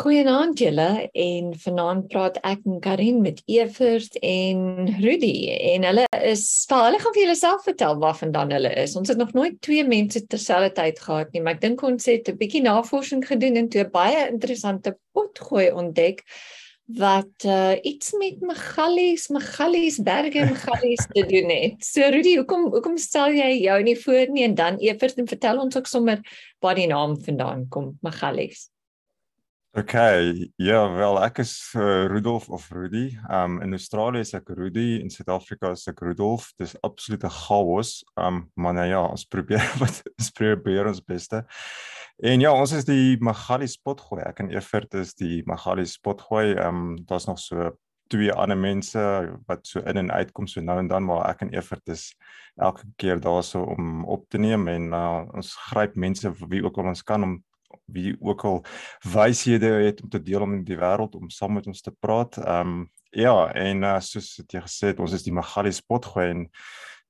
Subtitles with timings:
[0.00, 5.34] Goeienaand julle en vanaand praat ek en Karin met Evert en Rudy
[5.74, 8.94] en hulle is vir hulle gaan vir julle self vertel waarvandaan hulle is.
[8.96, 12.40] Ons het nog nooit twee mense terselfdertyd gehad nie, maar ek dink ons het 'n
[12.40, 16.24] bietjie navorsing gedoen en toe baie interessante potgooi ontdek
[16.96, 21.84] wat uh, iets met Magalies, Magalies berge en Magalies te doen het.
[21.84, 25.60] So Rudy, hoekom hoekom stel jy jou nie voor nie en dan Evert en vertel
[25.60, 26.24] ons ook sommer
[26.58, 28.69] waar die naam vandaan kom, Magalies.
[29.72, 29.92] OK,
[30.56, 33.12] ja, wel ek is uh, Rudolf of Rudy.
[33.30, 36.48] Um in Australië is ek Rudy, in Suid-Afrika is ek Rudolf.
[36.58, 38.00] Dis absolute chaos.
[38.18, 40.00] Um maar nou ja, ons probeer wat
[40.34, 41.44] probeer ons beste.
[42.18, 44.24] En ja, ons is die Magali spotgooi.
[44.26, 46.56] Ek en Evert is die Magali spotgooi.
[46.58, 47.70] Um daar's nog so
[48.10, 49.04] twee ander mense
[49.46, 52.08] wat so in en uit kom so nou en dan, maar ek en Evert is
[52.58, 56.82] elke keer daar so om op te neem en uh, ons gryp mense wie ook
[56.82, 57.38] al ons kan om
[57.84, 58.64] wie ook al
[59.12, 62.38] wyshede het om te deel om in die wêreld om saam met ons te praat.
[62.38, 66.44] Ehm um, ja, en uh, soos het jy gesê, ons is die Magali spotgooi en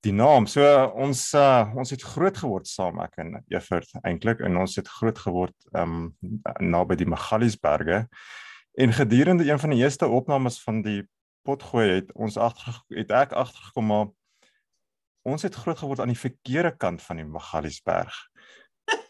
[0.00, 0.46] die naam.
[0.48, 4.76] So uh, ons uh, ons het groot geword saam ek en Evert eintlik en ons
[4.80, 8.06] het groot geword ehm um, naby die Magaliesberge.
[8.80, 11.02] En gedurende een van die eerste opnames van die
[11.44, 14.08] potgooi het ons agter het ek agtergekom maar
[15.28, 18.16] ons het groot geword aan die verkeerde kant van die Magaliesberg.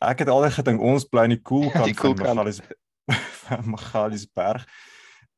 [0.00, 2.60] Ek het altyd gedink ons bly in die koel cool kant die cool van Magalies
[3.74, 4.66] Magaliesberg.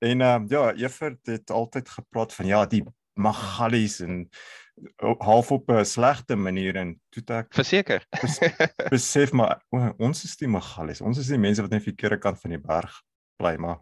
[0.03, 2.83] En uh, ja, Evert het altyd gepraat van ja, die
[3.15, 4.29] Magalies en
[5.19, 8.39] half op 'n slegte manier en toe ek verseker bes,
[8.95, 11.01] besef maar o, ons is die Magalies.
[11.01, 13.03] Ons is die mense wat net die verkeerde kant van die berg
[13.37, 13.79] bly, maar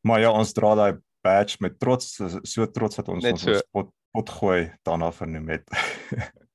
[0.00, 3.60] maar ja, ons dra daai badge met trots so trots dat ons ons so.
[3.72, 5.66] pot pot gooi daarna vernoem het.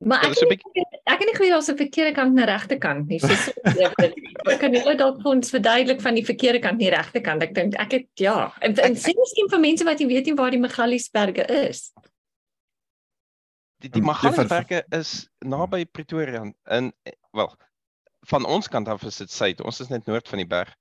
[0.00, 0.62] Maar ek ek,
[1.04, 3.18] ek kan nie glo daar's 'n verkeerde kant en 'n regte kant nie.
[3.20, 3.28] So
[4.52, 7.42] ek kan nie dalk vir ons verduidelik van die verkeerde kant en die regte kant.
[7.42, 8.52] Ek dink ek het ja.
[8.60, 11.92] En, en sien miskien vir mense wat nie weet nie waar die Magaliesberge is.
[13.84, 16.92] Die die Magaliesberge is naby Pretoria in
[17.32, 17.52] wel
[18.28, 19.60] van ons kant af is dit suid.
[19.60, 20.72] Ons is net noord van die berg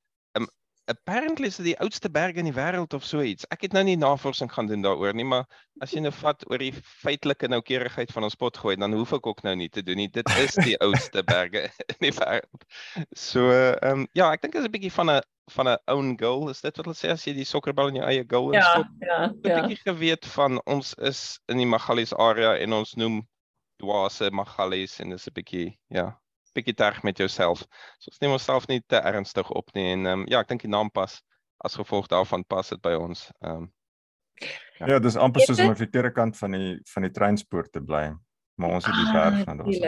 [0.89, 3.45] apparently is dit die oudste berg in die wêreld of so iets.
[3.53, 5.45] Ek het nou nie navorsing gaan doen daaroor nie, maar
[5.83, 6.73] as jy nou vat oor die
[7.03, 10.09] feitelike noukeurigheid van ons pot gooi, dan hoef ek ook nou nie te doen nie.
[10.11, 12.65] Dit is die oudste berge in die wêreld.
[13.15, 15.21] So ehm um, ja, ek dink dit is 'n bietjie van 'n
[15.53, 16.49] van 'n own goal.
[16.49, 18.93] Is dit wat hulle sê as jy die sokkerbal in jou eie goal ja, instop?
[19.05, 19.29] Ja, ja.
[19.29, 23.21] 'n bietjie geweet van ons is in die Magalies area en ons noem
[23.79, 26.11] dwaase Magalies en dis 'n bietjie ja,
[26.59, 27.65] bietjie terg met jouself.
[27.99, 30.67] So ons neem onsself nie te ernstig op nie en ehm um, ja, ek dink
[30.67, 31.19] die naam pas
[31.65, 33.27] as gevolg daarvan pas dit by ons.
[33.41, 33.67] Ehm um,
[34.79, 34.93] ja.
[34.95, 37.83] ja, dis amper soos om aan die verkeerde kant van die van die treinspoor te
[37.83, 38.05] bly,
[38.59, 39.81] maar ons het die berg van ons.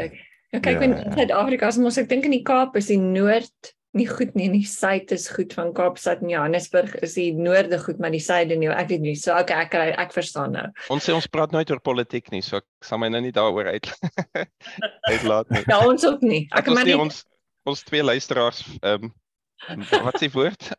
[0.52, 1.12] Ja, kyk ja, in ja.
[1.16, 1.72] Suid-Afrika, ja.
[1.72, 4.48] as ons ek dink in die Kaap is die noord nie goed nie.
[4.54, 8.56] Die suid is goed van Kaapstad en Johannesburg is die noorde goed, maar die suide
[8.60, 8.70] nie.
[8.72, 9.16] Ek weet nie.
[9.20, 10.68] So okay, ek ek, ek verstaan nou.
[10.94, 13.72] Ons sê ons praat nooit oor politiek nie, so ek sal my nou nie daaroor
[13.74, 13.92] uit
[15.12, 15.66] uitlaat nie.
[15.68, 16.46] Ja, ons ook nie.
[16.56, 17.26] Ek maar nie ons
[17.70, 19.14] ons twee luisteraars ehm um,
[20.08, 20.72] wat s'e woord?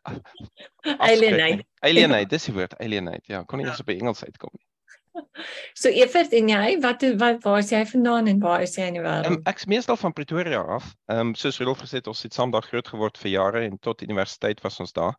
[0.97, 1.63] Alienate.
[1.87, 3.23] Alienate, dis die woord, alienate.
[3.31, 4.65] Ja, kon nie eens op Engels uitkom nie.
[5.79, 8.97] So Evert en jy, wat wat waar is jy vandaan en waar is jy in
[8.97, 9.29] die wêreld?
[9.29, 10.93] Um, ek's meestal van Pretoria af.
[11.11, 13.77] Ehm um, soos Rudolf gesê het, ons het saam daar groot geword vir jare en
[13.79, 15.17] tot universiteit was ons daar.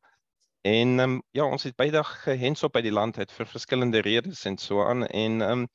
[0.65, 3.51] En ehm um, ja, ons het baie dag gehens op by die land uit vir
[3.51, 5.67] verskillende redes en so aan en ehm um,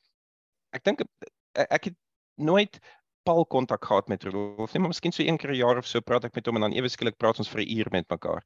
[0.76, 1.98] ek dink e, ek het
[2.40, 2.80] nooit
[3.28, 4.74] pal kontak gehad met Rudolf.
[4.74, 6.62] Nee, maar miskien so een keer 'n jaar of so praat ek met hom en
[6.68, 8.44] dan ewe skielik praat ons vir 'n uur met mekaar.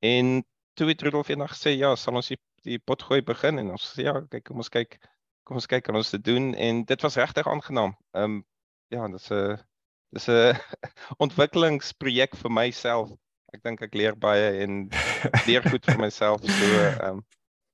[0.00, 0.44] En
[0.74, 4.02] toe het Rudolf eendag gesê, "Ja, sal ons die, die potgooi begin?" En ons sê,
[4.04, 4.98] "Ja, kyk, kom ons kyk."
[5.44, 7.96] Kom ons kyk kan ons dit doen en dit was regtig aangenaam.
[8.16, 8.40] Ehm um,
[8.92, 9.58] ja, dit is 'n
[10.12, 10.56] dis 'n
[11.24, 13.10] ontwikkelingsprojek vir myself.
[13.52, 14.88] Ek dink ek leer baie en
[15.48, 17.24] leer goed vir myself so ehm um,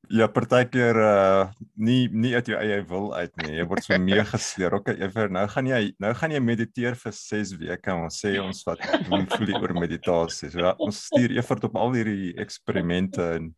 [0.08, 3.58] Ja, partykeer uh nie nie uit jou eie wil uit nie.
[3.58, 4.76] Jy word so meegesleer.
[4.78, 7.92] Okay, ewer nou gaan jy nou gaan jy mediteer vir 6 weke.
[7.92, 8.80] Ons sê ons wat
[9.10, 10.48] hoe voel jy oor meditasie?
[10.54, 13.52] So ja, ons stuur Evert op al hierdie eksperimente en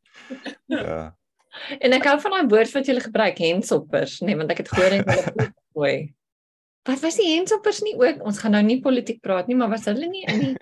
[0.75, 0.99] ja.
[1.81, 4.97] En ek hou van daai woord wat jy gebruik, hensoppers, nee, want ek het gehoor
[4.97, 5.95] en hulle gooi.
[6.89, 8.23] Wat was die hensoppers nie ook?
[8.27, 10.53] Ons gaan nou nie politiek praat nie, maar was hulle nie in die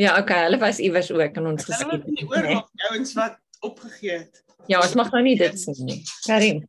[0.00, 2.04] Ja, okay, hulle was iewers ook in ons geskied.
[2.16, 4.40] Die oorlog ouens wat opgegee het.
[4.70, 5.98] Ja, ons mag nou nie dit sê nie.
[6.24, 6.62] Karin.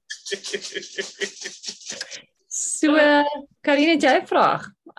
[2.51, 2.98] So,
[3.63, 4.48] Karin, jy vra.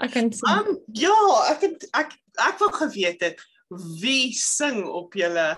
[0.01, 0.55] Ek kan sê.
[0.55, 1.19] Um, ja,
[1.53, 2.17] ek het ek
[2.49, 3.45] ek wou geweet het
[4.01, 5.53] wie sing op julle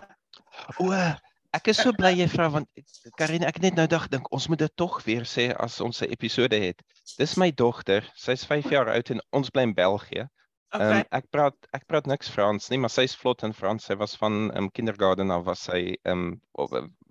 [0.80, 0.90] O,
[1.56, 2.68] Ek is so bly jy vra want
[3.16, 6.12] Karine ek net nou dag dink ons moet dit tog weer sê as ons 'n
[6.12, 6.82] episode het.
[7.18, 8.04] Dis my dogter.
[8.14, 10.26] Sy's 5 jaar oud en ons bly in België.
[10.26, 10.98] Ehm Okay.
[11.00, 13.86] um, ek praat ek praat niks Frans nie, maar sy's vlot in Frans.
[13.86, 16.40] Sy was van um, kindergarten af was sy um,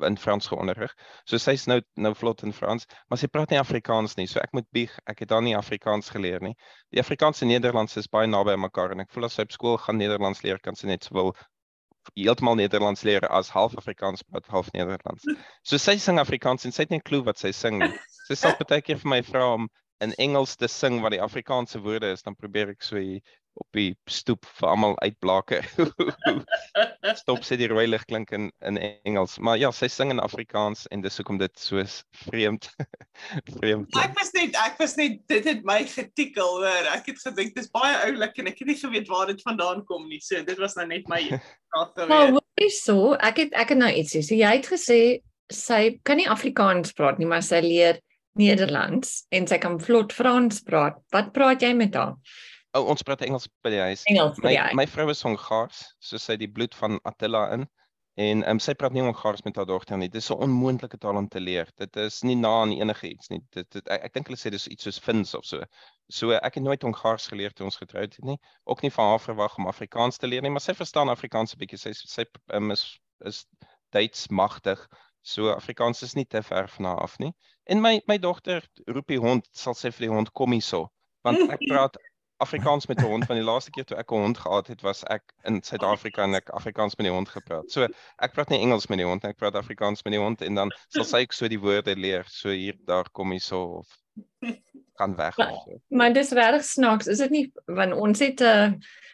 [0.09, 0.93] in Frans geonderrig.
[1.25, 4.27] So sy's nou nou vlot in Frans, maar sy praat nie Afrikaans nie.
[4.27, 6.53] So ek moet bieg, ek het haar nie Afrikaans geleer nie.
[6.91, 9.55] Die Afrikaans en Nederlands is baie naby aan mekaar en ek voel as sy op
[9.55, 11.33] skool gaan Nederlands leer, kan sy net sowel
[12.13, 15.25] heeltemal Nederlands leer as half Afrikaans praat, half Nederlands.
[15.63, 17.93] So sy sing Afrikaans en sy het nie 'n klou wat sy sing nie.
[18.27, 19.69] Sy sal baie keer vir my vra om
[20.03, 23.21] in Engels te sing wat die Afrikaanse woorde is, dan probeer ek so hier
[23.55, 25.61] op die stoep vir almal uitblake.
[27.21, 30.85] Stop sê die rooi lig klink in in Engels, maar ja, sy sing in Afrikaans
[30.91, 31.83] en dis hoekom dit so
[32.25, 32.67] vreemd.
[33.57, 33.87] vreemd.
[33.93, 34.01] klink.
[34.03, 36.89] Ek was net ek was net dit het my getikkel hoor.
[36.91, 40.03] Ek het gedink dis baie oulik en ek het nie geweet waar dit vandaan kom
[40.11, 40.19] nie.
[40.23, 41.23] So dit was nou net my
[41.71, 42.35] vraag Maar gewees.
[42.35, 44.25] hoor hierso, ek het ek het nou iets sê.
[44.25, 44.99] So jy het gesê
[45.53, 48.01] sy kan nie Afrikaans praat nie, maar sy leer
[48.35, 50.99] Nederlands en sy kan vlot Frans praat.
[51.15, 52.15] Wat praat jy met haar?
[52.75, 54.03] Oh, ons praat Engels by die huis.
[54.11, 54.75] Engels My vir jou.
[54.75, 57.63] my vrou is Hongaars, so sy die bloed van Attila in.
[58.19, 60.07] En um, sy praat nie Hongaars met haar dogter nie.
[60.11, 61.67] Dit is 'n onmoontlike taal om te leer.
[61.79, 63.41] Dit is nie na aan enige iets nie.
[63.51, 65.63] Dit, dit ek, ek dink hulle sê dis iets soos Fins of so.
[66.11, 68.37] So ek het nooit Hongaars geleer toe ons getroud het nie.
[68.63, 71.59] Ook nie van haar verwag om Afrikaans te leer nie, maar sy verstaan Afrikaans 'n
[71.59, 71.79] bietjie.
[71.79, 73.45] Sy sy um, is is
[73.91, 74.79] Duits magtig.
[75.21, 77.31] So Afrikaans is nie te ver van haar af nie.
[77.65, 80.85] En my my dogter roep die hond, sal sê vir die hond kom hierso.
[81.25, 81.97] Want ek praat
[82.43, 85.03] Afrikaans met 'n hond want die laaste keer toe ek 'n hond gehad het was
[85.15, 87.71] ek in Suid-Afrika en ek Afrikaans met die hond gepraat.
[87.71, 90.41] So ek praat nie Engels met die hond nie, ek praat Afrikaans met die hond
[90.41, 92.25] en dan sal sy ook so die woorde leer.
[92.29, 93.97] So hier daar kom hy so of
[94.99, 95.79] gaan weg of so.
[95.89, 97.07] Maar dis regtig snaaks.
[97.07, 98.71] Is dit nie want ons het 'n uh,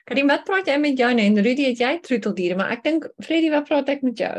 [0.09, 3.51] Karim, wat praat jy met jou en Rudy het jy troeteldiere, maar ek dink Freddy,
[3.53, 4.37] wat praat ek met jou?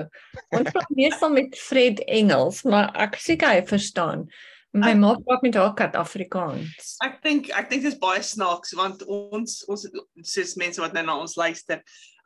[0.59, 4.27] Ons praat meestal met Fred Engels, maar ek seker hy verstaan.
[4.73, 6.94] My ma praat met haar kat Afrikaans.
[7.05, 9.85] Ek dink ek dink dit is baie snaaks want ons ons
[10.25, 11.83] sies mense wat nou na ons luister.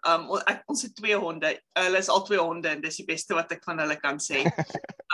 [0.06, 1.50] Um ek, ons het twee honde.
[1.74, 4.46] Hulle is al twee honde en dis die beste wat ek van hulle kan sê.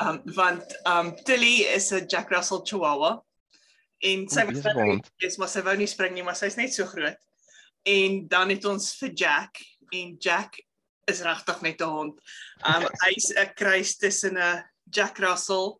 [0.02, 3.20] Um want um Tilly is 'n Jack Russell Chihuahua.
[4.02, 5.10] En sy was hond.
[5.22, 7.18] is maar sy wou nie spring nie, maar sy's net so groot.
[7.86, 9.62] En dan het ons vir Jack
[9.94, 10.58] en Jack
[11.10, 12.20] is regtig net 'n hond.
[12.66, 15.78] Um hy's 'n kruis tussen 'n Jack Russell,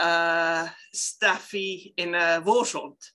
[0.00, 3.12] uh Staffy en 'n Worshond.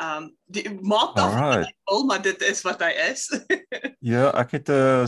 [0.00, 1.74] Um die maak af Alright.
[1.84, 3.28] al, maar dit is wat hy is.
[4.00, 5.04] Ja, ek het 'n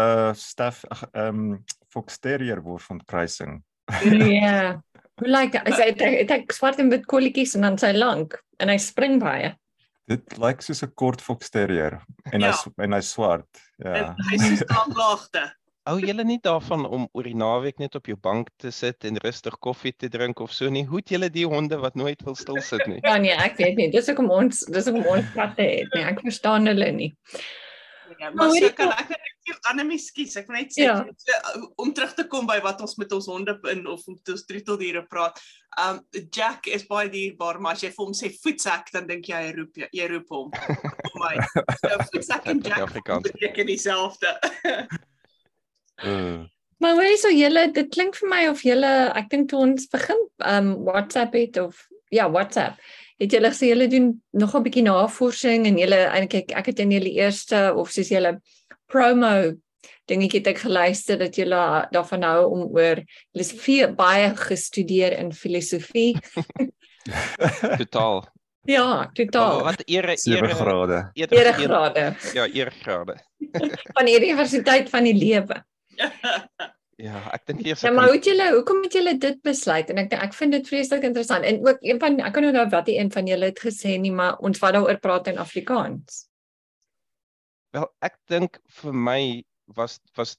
[0.00, 3.62] uh staff ag, ehm Fox Terrier word van kruising.
[4.02, 4.82] Ja.
[5.20, 5.62] Hoe lyk hy?
[5.70, 8.78] Hy het hy het hy swart en wit kolletjies en dan sy lank en hy
[8.82, 9.52] spring baie.
[10.10, 12.00] Dit lyk soos 'n kort Fox Terrier
[12.32, 12.50] en Ja.
[12.50, 13.48] hy's en hy's swart.
[13.84, 14.14] En Ja.
[14.30, 15.52] hy is aanlaagte.
[15.86, 19.18] Hou julle nie daarvan om oor die naweek net op jou bank te sit en
[19.20, 20.84] rustig koffie te drink of so nie?
[20.84, 23.00] Hoe het julle die honde wat nooit wil stil sit nie?
[23.04, 23.90] Ja nee, ek weet nie.
[23.90, 25.88] Dis hoekom ons dis hoekom ons katte het.
[25.94, 27.14] Nee, ek verstaan hulle nie.
[28.20, 30.36] Ja, Maar so jy kan ek net vir Annelie skies.
[30.36, 30.96] Ek wil net sê Ja.
[31.16, 34.44] so, om terug te kom by wat ons met ons honde in of met ons
[34.48, 35.40] troeteldiere praat.
[35.80, 36.00] Um
[36.32, 39.52] Jack is baie dierbaar, maar as jy vir hom sê voetsak, dan dink jy hy
[39.56, 40.50] roep jy, jy roep hom.
[40.52, 41.34] Vir my.
[41.80, 43.22] So voetsak en Jack Afrikaans.
[43.30, 44.36] beteken dieselfde.
[46.04, 46.42] Uh,
[46.78, 49.86] Maar hoe is so julle dit klink vir my of julle ek dink toe ons
[49.92, 51.78] begin um WhatsApp het of
[52.12, 52.76] ja, WhatsApp.
[53.20, 56.90] Het julle gesê julle doen nog 'n bietjie navorsing en julle eintlik ek het in
[56.90, 58.40] julle eerste of soos julle
[58.86, 59.52] promo
[60.08, 65.18] dingetjie het ek geluister dat julle daarvan hou om oor julle is veel baie gestudeer
[65.18, 66.16] in filosofie.
[67.78, 68.26] Totaal.
[68.66, 69.62] Ja, Oh, totaal.
[69.62, 71.10] wat ere 7 ere grade.
[71.52, 73.16] geen- grade Ja, eergrade.
[73.96, 75.64] van die universiteit van die lewe.
[77.02, 79.88] Ja, ek dink eers Ja, maar hoe het julle hoekom het julle dit besluit?
[79.90, 81.44] En ek ek vind dit vreeslik interessant.
[81.44, 84.12] En ook een van ek kan onthou wat die een van julle het gesê nie,
[84.14, 86.28] maar ons wat daaroor praat in Afrikaans.
[87.74, 89.20] Wel, ek dink vir my
[89.74, 90.36] was was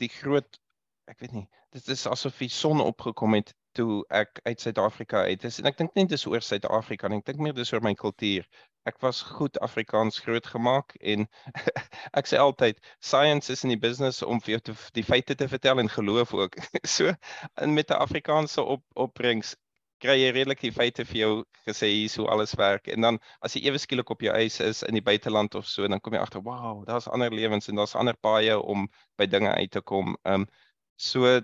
[0.00, 0.60] die groot
[1.08, 5.44] ek weet nie, dit is asof die son opgekom het toe ek uit Suid-Afrika uit
[5.48, 7.94] is en ek dink nie dis oor Suid-Afrika nie, ek dink meer dis oor my
[7.98, 8.46] kultuur.
[8.88, 11.26] Ek was goed Afrikaans grootgemaak en
[12.18, 15.48] ek sê altyd science is in die business om vir jou te, die feite te
[15.50, 16.58] vertel en geloof ook.
[16.98, 17.14] So
[17.62, 19.54] en met 'n Afrikaanse op opbrengs
[20.02, 21.32] kry jy redelik die feite vir jou
[21.66, 24.82] gesê hier hoe alles werk en dan as jy ewe skielik op jou eis is
[24.86, 27.96] in die buiteland of so dan kom jy agter wow daar's ander lewens en daar's
[27.98, 28.86] ander paaie om
[29.18, 30.16] by dinge uit te kom.
[30.24, 30.48] Ehm um,
[30.98, 31.40] so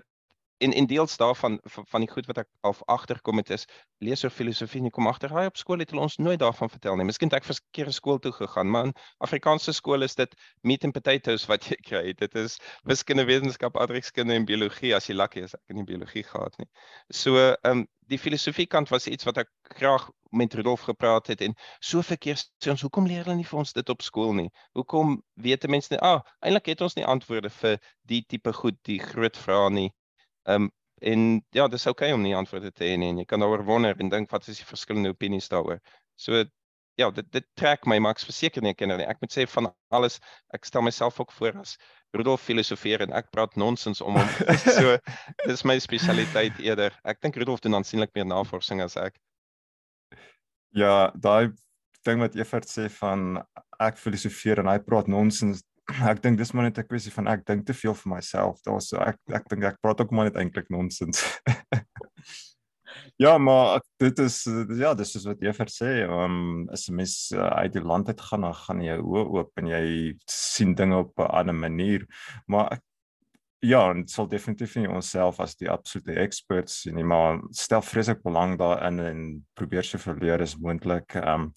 [0.57, 3.65] en en deels daarvan van, van die goed wat ek al agterkom het is
[4.03, 6.95] lees oor filosofie en kom agter raai op skool het hulle ons nooit daarvan vertel
[6.95, 7.07] nie.
[7.09, 8.93] Miskien het ek verkeerde skool toe gegaan, maar in
[9.27, 12.13] Afrikaanse skole is dit meat and potatoes wat jy kry.
[12.13, 15.55] Dit is wiskunde, wetenskap, adreskunde en biologie as jy lucky is.
[15.55, 16.69] Ek het nie biologie gehad nie.
[17.11, 20.03] So ehm um, die filosofie kant was iets wat ek graag
[20.35, 23.73] met Rudolf gepraat het en so verkeer sê ons hoekom leer hulle nie vir ons
[23.73, 24.49] dit op skool nie?
[24.77, 26.01] Hoekom weet mense nie?
[26.05, 29.89] Ah, eintlik het ons nie antwoorde vir die tipe goed, die groot vrae nie.
[30.45, 30.71] Ehm um,
[31.05, 33.65] en ja, dis oukei okay om nie antwoorde te hê nie en jy kan daaroor
[33.67, 35.81] wonder en dink wat is die verskillende opinies daaroor.
[36.15, 36.45] So
[36.95, 39.07] ja, dit dit trek my ek verseker nie kinder nie.
[39.07, 40.19] Ek moet sê van alles,
[40.55, 41.75] ek stel myself ook voor as
[42.15, 44.29] Rudolf filosofeer en ek praat nonsens om hom.
[44.77, 44.95] so
[45.45, 46.95] dis my spesialiteit eerder.
[47.03, 49.19] Ek dink Rudolf doen aansienlik meer navorsing as ek.
[50.75, 51.51] Ja, daai
[52.05, 53.41] ding wat Evert sê van
[53.81, 55.63] ek filosofeer en hy praat nonsens,
[56.11, 58.61] ek dink dis maar net 'n kwessie van ek dink te veel vir myself.
[58.65, 61.21] Daar's so ek ek dink ek praat ook maar net eintlik nonsens.
[63.23, 64.43] ja, maar dit is
[64.79, 68.21] ja, dis soos wat Evert sê, um as 'n mens uh, uit die land uit
[68.21, 69.85] gaan, dan gaan jy oë oop en jy
[70.29, 72.05] sien dinge op 'n ander manier.
[72.47, 72.83] Maar ek
[73.65, 78.19] Ja, en sal definitief nie onsself as die absolute experts sien nie, maar stel vreeslik
[78.21, 79.21] belang daarin en
[79.57, 81.15] probeer so verleer as moontlik.
[81.15, 81.53] Ehm um,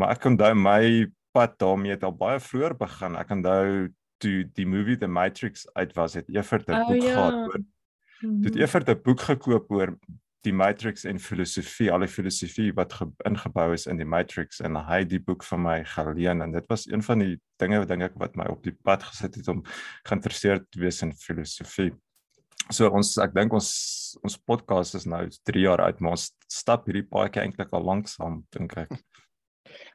[0.00, 3.16] maar ek onthou my pad daarmee het al baie vroeër begin.
[3.16, 7.14] Ek onthou toe die movie The Matrix uit was, het Evert 'n oh, boek ja.
[7.14, 7.62] gehad oor.
[8.20, 8.62] Dit mhm.
[8.62, 9.96] Evert 'n boek gekoop oor
[10.46, 12.94] die Matrix en filosofie, al die filosofie wat
[13.28, 16.68] ingebou is in die Matrix en hy het die boek van my geleen en dit
[16.68, 19.50] was een van die dinge wat dink ek wat my op die pad gesit het
[19.52, 19.60] om
[20.08, 21.90] geïnteresseerd te wees in filosofie.
[22.70, 23.70] So ons ek dink ons
[24.24, 28.08] ons podcast is nou 3 jaar uit, maar ons stap hierdie paadjie eintlik al lank
[28.08, 28.96] saam dink ek.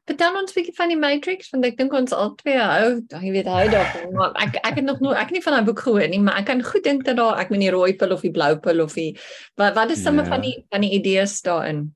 [0.05, 3.49] Vertel ons 'n bietjie van die Matrix want ek dink ons albei hou, jy weet
[3.49, 6.07] hy daarvan, maar ek ek het nog nooit ek het nie van daai boek gehoor
[6.07, 8.31] nie, maar ek kan goed dink dat daar ek weet nie rooi pil of die
[8.31, 9.17] blou pil of die
[9.57, 10.29] wat wat is somme yeah.
[10.29, 10.49] van ja.
[10.49, 11.95] die van die idees daarin?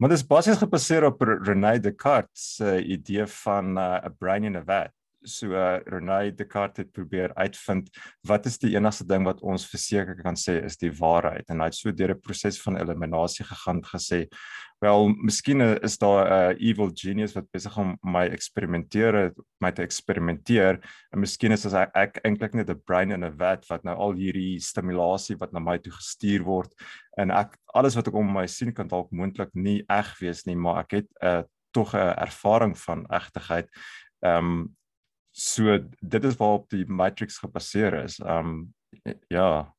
[0.00, 4.44] Maar dit is basies gebaseer op René Descartes se uh, idee van 'n uh, brain
[4.44, 4.90] in a vat
[5.24, 7.90] so uh, René Descartes het probeer uitvind
[8.28, 11.48] wat is die enigste ding wat ons verseker kan sê is die waarheid.
[11.50, 14.28] En hy het so deur 'n proses van eliminasie gegaan gesê
[14.82, 19.82] wel miskien is daar 'n uh, evil genius wat besig om my eksperimenteer my te
[19.82, 20.80] eksperimenteer
[21.12, 24.12] en miskien is ek, ek eintlik net 'n brain in a vat wat nou al
[24.12, 26.74] hierdie stimulasie wat na my toe gestuur word.
[27.16, 30.56] En ek alles wat ek om my sien kan dalk moontlik nie eg wees nie
[30.56, 33.68] maar ek het 'n uh, tog 'n ervaring van egtigheid.
[34.22, 34.76] Ehm um,
[35.32, 38.20] so dit is waarop die matrix gebaseer is.
[38.20, 38.74] Um
[39.32, 39.72] ja.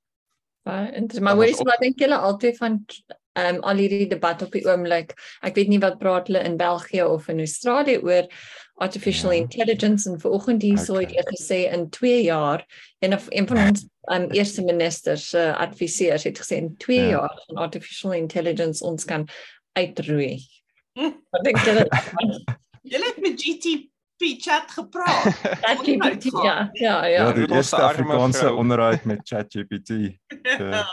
[0.64, 2.82] Dis maar hoorie wat dink julle altyd van
[3.34, 5.14] um al hierdie debat op die oomblik.
[5.46, 8.30] Ek weet nie wat praat hulle in België of in Australië oor
[8.82, 9.44] artificial ja.
[9.46, 11.14] intelligence en vanoggend hier sou okay.
[11.14, 12.66] dit gesê in 2 jaar
[13.06, 17.10] en of een van ons um eerste ministers uh, adviseurs het gesê in 2 ja.
[17.18, 19.28] jaar van artificial intelligence ons kan
[19.78, 20.42] uitroei.
[20.98, 21.88] Wat dink julle?
[22.94, 25.24] Julle het met GT chat gepraat.
[25.62, 27.08] ChatGPT ja, ja, ja.
[27.08, 29.90] Ja, die eerste Afrikaanse onderhoud met ChatGPT.
[30.60, 30.86] Ja.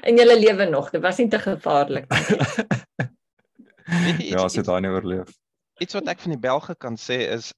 [0.00, 2.36] en julle lewe nog, dit was nie te gevaarlik nie.
[4.30, 5.32] ja, as dit daai nie oorleef.
[5.82, 7.50] Iets wat ek van die Belge kan sê is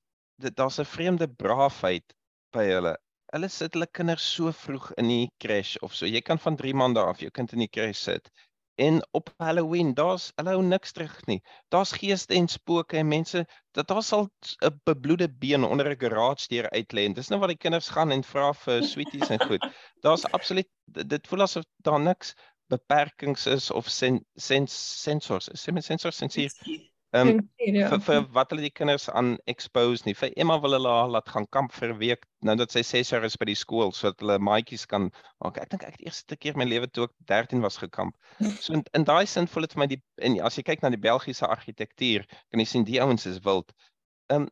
[0.42, 2.14] dit daar's 'n vreemde braafheid
[2.56, 2.96] by hulle.
[3.32, 6.06] Hulle sit hulle kinders so vroeg in die crash of so.
[6.06, 8.30] Jy kan van 3 maande af jou kind in die crash sit
[8.82, 11.38] En op Halloween, daar's hulle hou niks terug nie.
[11.70, 13.44] Daar's geeste en spooke en mense
[13.78, 14.24] dat daar sal
[14.58, 17.04] 'n bebloede been onder 'n garage deur uitlê.
[17.14, 19.66] Dis nou wat die kinders gaan en vra vir sweeties en goed.
[20.00, 20.68] Daar's absoluut
[21.14, 22.34] dit voel asof daar niks
[22.66, 25.48] beperkings is of sen, sens sensors.
[25.52, 26.52] Sê met sensors sensier.
[27.12, 27.88] Ehm um, ja.
[27.92, 30.14] vir, vir wat hulle die kinders aan expose nie.
[30.16, 33.10] Vir Emma wil hulle haar laat gaan kamp vir 'n week nou dat sy 6
[33.12, 35.10] jaar is by die skool sodat hulle maatjies kan
[35.44, 35.60] maak.
[35.60, 38.16] Ek dink ek het eerste keer in my lewe toe ek 13 was gekamp.
[38.64, 40.90] So in, in daai sin voel dit vir my die en as jy kyk na
[40.94, 43.76] die Belgiese argitektuur, kan jy sien die ouens is wild.
[44.32, 44.50] Ehm um,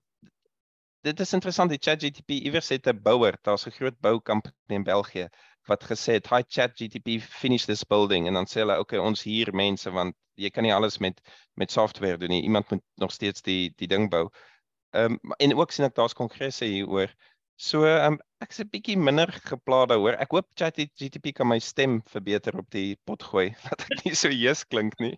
[1.01, 5.31] dit is interessant die ChatGPT iewers het 'n bouer, daar's 'n groot boukamp in België
[5.69, 9.23] wat gesê het hi chat GTP finish this building en dan sê hulle okay ons
[9.23, 11.21] hier mense want jy kan nie alles met
[11.61, 14.29] met software doen nie iemand moet nog steeds die die ding bou.
[14.97, 17.13] Ehm um, en ook sien ek daar's kongresse hier oor.
[17.61, 20.17] So ehm um, ek is 'n bietjie minder geplaas daaroor.
[20.17, 24.15] Ek hoop chat GTP kan my stem verbeter op die pot gooi dat ek nie
[24.15, 25.17] so jees klink nie.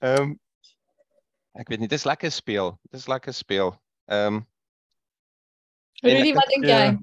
[0.00, 0.36] Ehm um,
[1.56, 2.78] ek weet nie dis lekker speel.
[2.92, 3.74] Dis lekker speel.
[4.08, 4.46] Ehm um,
[6.04, 6.80] Rudy, wat dink jy?
[6.92, 6.96] Uh,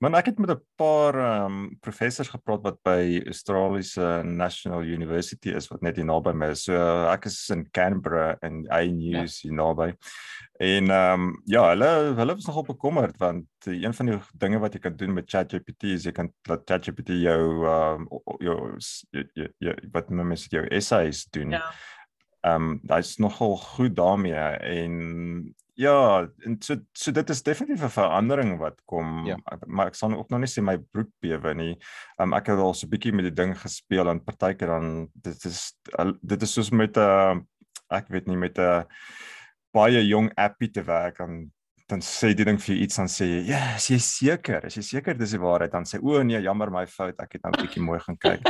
[0.00, 5.50] Maar ek het met 'n paar ehm um, professors gepraat wat by Australiese National University
[5.52, 6.62] is wat net hier naby my is.
[6.64, 6.72] So
[7.12, 9.48] ek is in Canberra en I news ja.
[9.48, 9.92] hier naby.
[10.58, 14.72] En ehm um, ja, hulle hulle was nogal bekommerd want een van die dinge wat
[14.72, 18.56] jy kan doen met ChatGPT is jy kan laat ChatGPT jou ehm um, jou,
[19.10, 21.50] jou, jou, jou wat noem mens jou essays doen.
[21.50, 21.72] Ja.
[22.40, 27.94] Ehm um, hy's nogal goed daarmee en Ja, en so so dit is definitief 'n
[27.94, 29.36] verandering wat kom, ja.
[29.66, 31.78] maar ek sal ook nog nie sê my broek bewe nie.
[32.20, 35.44] Um, ek het al so 'n bietjie met die ding gespeel en partykeer dan dit
[35.44, 35.72] is
[36.20, 37.40] dit is soos met 'n uh,
[37.90, 38.84] ek weet nie met 'n
[39.72, 41.50] baie jong appie te werk aan
[41.88, 44.82] dan sê die ding vir iets dan sê jy, "Ja, yes, jy seker, is jy
[44.82, 47.66] seker dis die waarheid?" Dan sê, "O nee, jammer my fout, ek het nou 'n
[47.66, 48.40] bietjie mooi gaan kyk."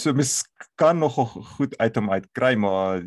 [0.00, 0.44] so mis
[0.76, 1.14] kan nog
[1.56, 3.02] goed uit hom uit kry, maar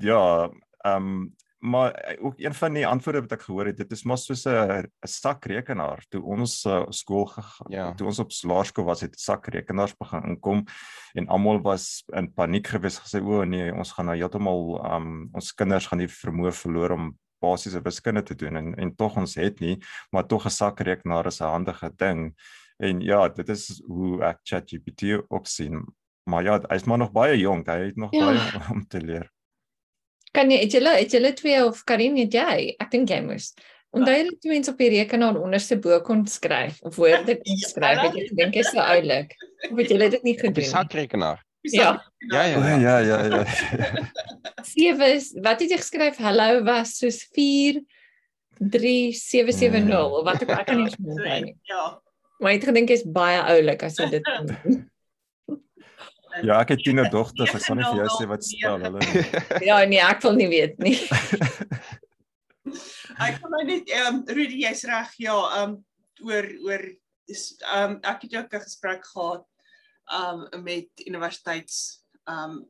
[0.00, 0.50] ja,
[0.84, 4.04] ehm um, maar eh, ook een van die antwoorde wat ek gehoor het, dit is
[4.04, 6.04] mos soos 'n 'n sakrekenaar.
[6.08, 7.94] Toe ons uh, skool gegaan, ja.
[7.94, 10.64] toe ons op laerskool was, het sakrekenaars begin inkom
[11.14, 15.54] en almal was in paniek geweest gesê o nee, ons gaan nou heeltemal um ons
[15.54, 19.60] kinders gaan die vermoë verloor om basiese wiskunde te doen en en tog ons het
[19.60, 19.78] nie,
[20.10, 22.34] maar tog 'n sakrekenaar is 'n handige ding.
[22.76, 25.84] En ja, dit is hoe ek ChatGPT ook sien.
[26.24, 28.24] Maar ja, hy's maar nog baie jonk, hy het nog ja.
[28.24, 29.33] baie om te leer.
[30.34, 32.74] Kan jy het julle het julle twee of Karin het jy?
[32.82, 33.52] Ek dink jy moes.
[33.94, 37.68] Onthou jy toe mense op die rekenaar onderste bo kon skryf of woorde kon ja,
[37.70, 39.36] skryf, het jy gedink is so oulik.
[39.70, 40.70] Of het julle dit nie gedoen nie?
[40.70, 41.44] Sakrekenaar.
[41.72, 41.92] Ja.
[42.32, 43.44] Ja ja ja ja ja.
[44.72, 45.10] Sewe
[45.44, 46.18] wat het jy geskryf?
[46.20, 47.78] Hallo was soos 4
[48.58, 51.54] 3770 of wat ek ek kan nie onthou nie.
[51.70, 51.86] Ja.
[52.42, 54.82] Maar ek dink is baie oulik as jy dit doen.
[56.42, 59.00] Ja, ek het tiener dogters, ek sal nie vir jou sê wat spel hulle.
[59.68, 60.96] ja, nee, ek wil nie weet nie.
[63.26, 65.12] ek kan nou net ehm um, Rudy, jy's reg.
[65.22, 65.80] Ja, ehm um,
[66.24, 66.84] oor oor
[67.30, 69.46] is ehm um, ek het ook 'n gesprek gehad
[70.10, 72.66] ehm um, met universiteits ehm um,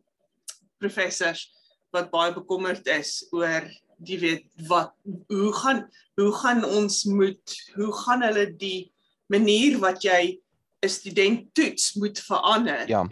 [0.78, 1.49] professors
[1.94, 3.64] wat baie bekommerd is oor
[3.97, 4.92] die weet wat
[5.30, 5.85] hoe gaan
[6.21, 8.92] hoe gaan ons moet hoe gaan hulle die
[9.33, 10.40] manier wat jy
[10.85, 12.88] 'n student toets moet verander.
[12.88, 13.06] Ja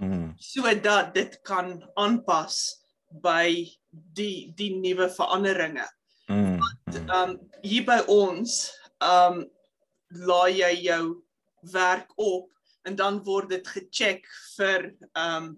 [0.00, 0.34] mm.
[0.36, 2.78] sodat dit kan aanpas
[3.22, 5.86] by die die nuwe veranderinge.
[6.28, 6.58] Mm.
[6.60, 8.60] Want um hier by ons
[9.04, 9.44] um
[10.28, 11.02] laai jy jou
[11.72, 12.50] werk op
[12.88, 15.56] en dan word dit gecheck vir um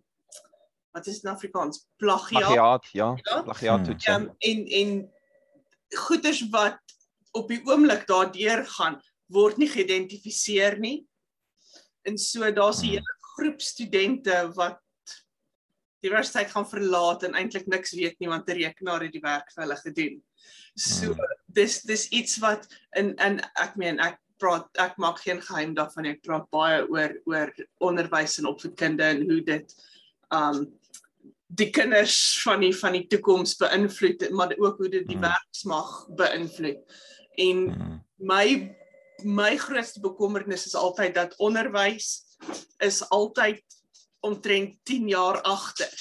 [0.91, 2.51] wat is in Afrikaans plagiaat.
[2.51, 3.43] Plagiaat, ja, ja?
[3.47, 4.09] plagiaat toets.
[4.11, 4.91] Um, en en
[6.07, 6.81] goeders wat
[7.31, 8.99] op die oomblik daardeur gaan
[9.31, 11.07] word nie geïdentifiseer nie.
[12.03, 12.91] En so daar's 'n mm.
[12.91, 14.81] hele groep studente wat
[16.01, 19.53] die universiteit gaan verlaat en eintlik niks weet nie want 'n rekenaar het die werk
[19.53, 20.19] vir hulle gedoen.
[20.77, 21.37] So hmm.
[21.47, 26.07] dis dis iets wat in in ek meen ek praat ek maak geen geheim daarvan
[26.07, 29.75] ek praat baie oor oor onderwys en opvoedkunde en hoe dit
[30.31, 30.67] um
[31.51, 35.29] die kinders van die van die toekoms beïnvloed maar ook hoe dit die hmm.
[35.29, 36.81] werksmag beïnvloed.
[37.37, 38.01] En hmm.
[38.17, 38.77] my
[39.25, 42.30] my grootste bekommernis is altyd dat onderwys
[42.79, 43.63] is altyd
[44.21, 45.95] omtrent 10 jaar agter.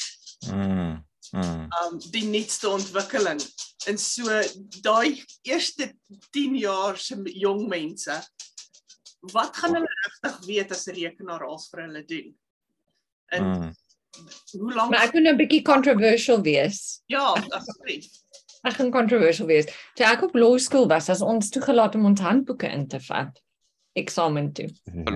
[0.51, 1.05] Mm.
[1.31, 1.67] Mm.
[1.83, 3.41] Um die nuutste ontwikkeling.
[3.87, 4.41] En so
[4.81, 5.93] daai eerste
[6.31, 8.17] 10 jaar se jong mense
[9.33, 12.35] wat gaan hulle regtig weet as 'n rekenaar als vir hulle doen?
[13.25, 13.73] En mm.
[14.59, 17.01] hoe lank Maar ek moet 'n bietjie controversial wees.
[17.05, 18.07] Ja, asseblief.
[18.61, 19.67] Ek gaan controversial wees.
[19.95, 23.39] Toe ek op law school was, as ons toegelaat om ons handboeke in te vat
[23.93, 24.69] eksamen toe.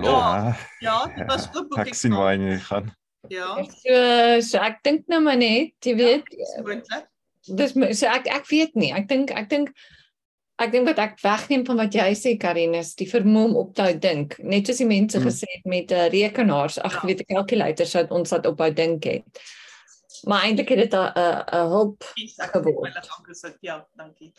[0.03, 2.91] Ja, ja, dit was ook boek ek sien waar jy gaan.
[3.31, 3.55] Ja.
[3.79, 3.97] So,
[4.43, 6.31] so ek dink nou maar net, jy ja, weet,
[6.91, 7.03] ja,
[7.55, 8.91] dis so ek ek weet nie.
[8.95, 9.73] Ek dink ek dink
[10.61, 13.89] ek dink wat ek wegneem van wat jy sê Karinus, die vermoë om op te
[13.99, 14.37] dink.
[14.43, 15.27] Net soos die mense hmm.
[15.27, 17.07] gesê het met uh, rekenaars, ag ja.
[17.09, 19.43] weet ek calculators wat ons wat ophou dink het.
[20.29, 22.05] Maar eintlik het dit 'n 'n hulp
[22.53, 23.09] geword.
[23.61, 24.31] Ja, dankie.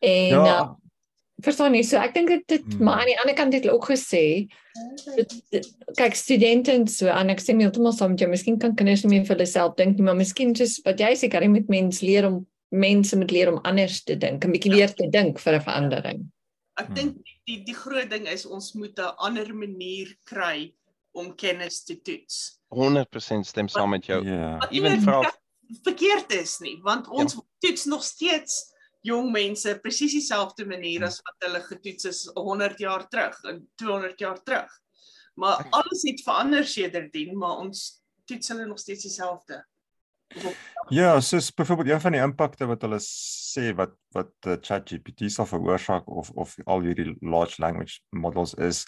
[0.00, 0.60] En ja.
[0.60, 0.89] uh,
[1.44, 1.82] verstaan nie.
[1.86, 2.84] So ek dink dit dit hmm.
[2.84, 4.24] maar aan die ander kant het hulle ook gesê
[5.16, 8.30] dit, dit, kyk studente en so en ek sê my heeltemal saam met jou.
[8.30, 11.12] Miskien kan kinders nie meer vir hulle self dink nie, maar miskien just wat jy
[11.18, 14.52] sê kan jy met mense leer om mense moet leer om anders te dink, 'n
[14.54, 14.76] bietjie ja.
[14.76, 16.20] weer te dink vir 'n verandering.
[16.78, 16.94] Ek hmm.
[16.94, 20.72] dink die die groot ding is ons moet 'n ander manier kry
[21.12, 22.60] om kennis te toets.
[22.70, 24.22] 100% stem saam met jou.
[24.24, 24.62] Yeah.
[24.70, 25.26] Ewen vir
[25.82, 27.40] verkeerd is nie, want ons ja.
[27.58, 28.69] toets nog steeds
[29.06, 34.20] jong mense presies dieselfde manier as wat hulle getoets is 100 jaar terug en 200
[34.20, 34.70] jaar terug.
[35.40, 39.64] Maar alles het verander sedertdien, maar ons toets hulle nog steeds dieselfde.
[40.88, 45.46] Ja, soos byvoorbeeld een van die impakte wat hulle sê wat wat uh, ChatGPT sal
[45.46, 48.84] veroorsaak of of al hierdie large language models is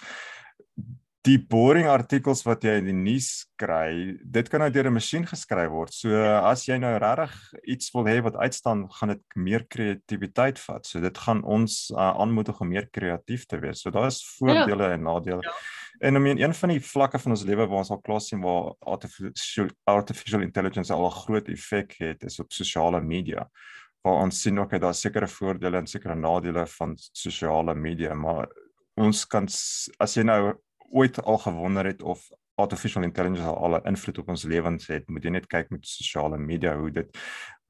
[1.23, 5.25] die boring artikels wat jy in die nuus kry, dit kan nou deur 'n masjien
[5.27, 5.95] geskryf word.
[5.95, 10.87] So as jy nou regtig iets wil hê wat uitstaan, gaan dit meer kreatiwiteit vat.
[10.87, 13.83] So dit gaan ons uh, aanmoedig om meer kreatief te wees.
[13.83, 14.93] So daar is voordele ja.
[14.93, 15.43] en nadele.
[15.43, 15.53] Ja.
[16.01, 18.41] En I mean een van die vlakke van ons lewe waar ons al klaar sien
[18.43, 23.49] waar artificial artificial intelligence al 'n groot effek het, is op sosiale media.
[24.03, 28.49] Waar ons sien ook dat daar sekere voordele en sekere nadele van sosiale media, maar
[28.97, 29.47] ons kan
[29.99, 30.55] as jy nou
[30.93, 32.29] ooit al gewonder het of
[32.61, 36.39] artificial intelligence al alle invloed op ons lewens het, moet jy net kyk met sosiale
[36.39, 37.23] media hoe dit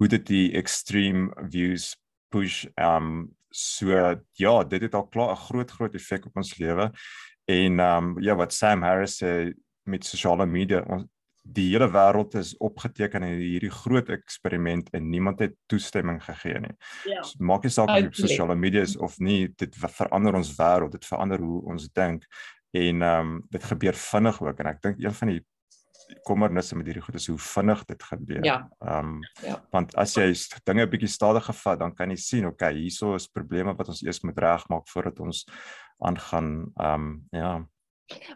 [0.03, 1.93] hoe dit die extreme views
[2.35, 3.93] push um so
[4.41, 6.91] ja, dit het al klaar 'n groot groot effek op ons lewe.
[7.47, 9.53] En um ja, wat Sam Harris sê
[9.85, 11.07] met sosiale media, ons
[11.43, 16.75] die hele wêreld is opgeteken in hierdie groot eksperiment en niemand het toestemming gegee nie.
[17.05, 17.23] Ja.
[17.23, 20.95] So, maak nie saak of dit sosiale media is of nie, dit verander ons wêreld,
[20.95, 22.27] dit verander hoe ons dink
[22.73, 25.43] en ehm um, dit gebeur vinnig ook en ek dink een van die
[26.27, 28.45] kommernisse met hierdie goed is hoe vinnig dit gebeur.
[28.45, 28.57] Ja.
[28.85, 29.59] Ehm um, ja.
[29.71, 30.33] want as jy
[30.65, 34.03] dinge 'n bietjie stadiger vat, dan kan jy sien, okay, hierso is probleme wat ons
[34.03, 35.47] eers moet regmaak voordat ons
[35.99, 37.53] aangaan ehm um, ja.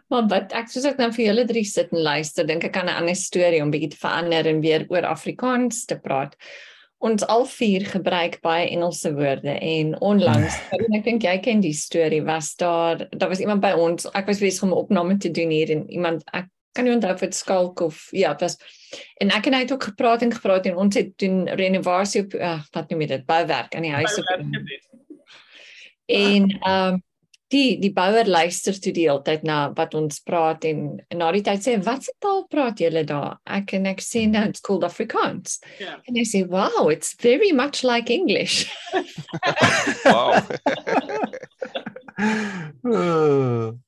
[0.09, 2.89] Maar wat ek soos ek nou vir julle drie sit en luister, dink ek aan
[2.89, 6.35] 'n ander storie om bietjie te verander en weer oor Afrikaans te praat
[6.97, 11.75] ons al vier gebruik baie Engelse woorde en onlangs en ek dink jy ken die
[11.77, 15.31] storie was daar daar was iemand by ons ek was besig om 'n opname te
[15.31, 18.57] doen hier en iemand ek kan nie onthou of dit skalk of ja dit was
[19.21, 22.33] en ek en hy het ook gepraat en gepraat en ons het doen renovasie op
[22.33, 24.31] uh, wat noem jy dit bouwerk aan die huis op
[26.07, 27.03] en ehm um,
[27.53, 31.43] die die bouer luister toe die hele tyd na wat ons praat en, na die
[31.45, 34.83] tyd sê wat se taal praat julle daar ek en ek sê nou it's called
[34.87, 35.95] Afrikaans yeah.
[35.95, 35.95] Ja.
[36.07, 38.65] en hy sê wow it's very much like English
[40.07, 40.35] wow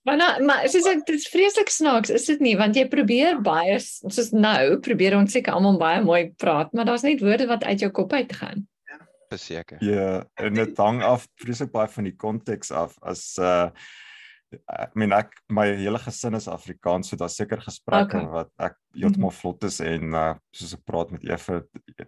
[0.03, 3.41] maar nou, maar is dit dit is vreeslik snaaks is dit nie want jy probeer
[3.43, 7.65] baie soos nou probeer ons seker almal baie mooi praat maar daar's net woorde wat
[7.65, 8.68] uit jou kop uitgaan
[9.29, 9.81] verseker.
[9.85, 13.69] Ja, en dit hang af presies baie van die konteks af as uh
[14.49, 18.29] ek meen ek my hele gesin is Afrikaans, so daar's seker gesprekke okay.
[18.33, 21.59] wat ek heeltemal vlot is en uh soos ek praat met Eva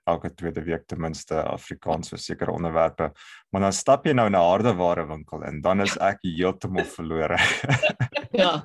[0.10, 3.12] elke tweede week ten minste Afrikaans vir sekere onderwerpe.
[3.54, 7.38] Maar dan stap jy nou na 'n hardeware winkel en dan is ek heeltemal verlore.
[8.42, 8.56] ja.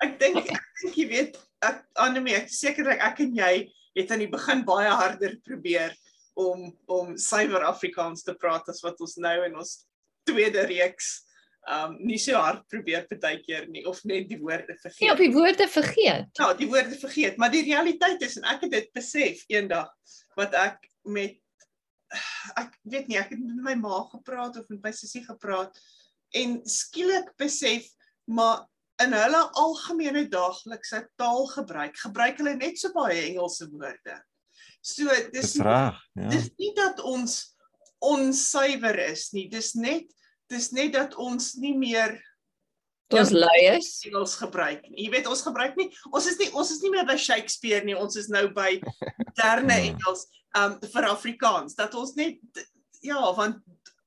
[0.00, 3.52] Ek dink ek dink jy weet ek Annelie, ek seker ek en jy
[3.98, 5.92] het aan die begin baie harder probeer
[6.38, 9.74] om om suiwer Afrikaans te praat as wat ons nou in ons
[10.28, 11.18] tweede reeks
[11.68, 15.04] um nie so hard probeer partykeer nie of net die woorde vergeet.
[15.04, 16.30] Ja, die woorde vergeet.
[16.38, 19.90] Ja, die woorde vergeet, maar die realiteit is en ek het dit besef eendag
[20.38, 21.36] wat ek met
[22.58, 25.76] ek weet nie, ek het met my ma gepraat of met my sussie gepraat
[26.34, 27.86] en skielik besef
[28.30, 28.64] maar
[29.02, 34.16] in hulle algemene daaglikse taalgebruik gebruik hulle net so baie Engelse woorde.
[34.80, 35.98] So dis reg.
[36.16, 36.28] Ja.
[36.32, 37.38] Dis nie dat ons
[38.00, 39.46] onsuiwer is nie.
[39.52, 40.08] Dis net
[40.50, 42.16] dis net dat ons nie meer
[43.14, 43.92] ons lui is.
[44.08, 45.04] Engels gebruik nie.
[45.04, 47.98] Jy weet ons gebruik nie ons is nie ons is nie meer by Shakespeare nie.
[47.98, 48.76] Ons is nou by
[49.26, 49.92] moderne ja.
[49.92, 50.26] Engels
[50.58, 51.76] um vir Afrikaans.
[51.78, 52.40] Dat ons net
[53.04, 53.60] ja, want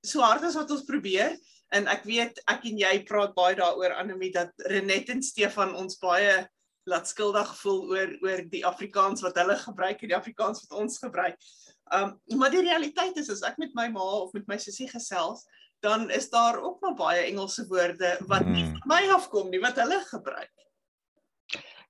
[0.04, 1.38] so hard as wat ons probeer
[1.74, 5.98] en ek weet ek en jy praat baie daaroor Anemie dat Renet en Stefan ons
[6.02, 6.44] baie
[6.90, 10.98] laat skuldig voel oor oor die Afrikaans wat hulle gebruik en die Afrikaans wat ons
[11.04, 11.38] gebruik.
[11.94, 15.46] Um maar die realiteit is as ek met my ma of met my sussie gesels,
[15.84, 18.76] dan is daar ook maar baie Engelse woorde wat nie hmm.
[18.84, 20.52] van my afkom nie wat hulle gebruik.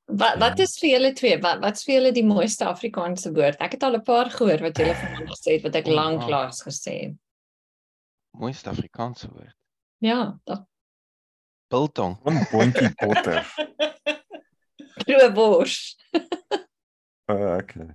[0.05, 1.39] Wat wat is vir julle twee?
[1.41, 3.61] Wat wat's vir julle die mooiste Afrikaanse woord?
[3.63, 6.93] Ek het al 'n paar gehoor wat julle vanaand gesê het wat ek lanklaas gesê
[7.07, 7.17] het.
[8.37, 9.55] Mooiste Afrikaanse woord.
[10.03, 10.67] Ja, dat
[11.73, 12.17] biltong.
[12.23, 12.37] 'n
[14.95, 15.29] boontjie potter.
[15.29, 15.97] Kroebors.
[17.29, 17.89] uh, okay.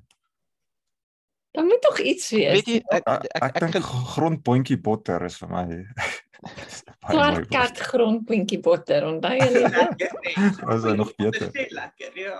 [1.50, 2.52] Dan moet tog iets wees.
[2.52, 5.64] Weet jy ek ek, ek, ek, ek dink grondboontjie botter is vir my.
[7.08, 9.48] Swart kat grondboontjie botter, onthou jy
[9.98, 10.60] dit?
[10.62, 11.48] Was hy nog beter?
[11.48, 12.38] Dit is lekker, ja.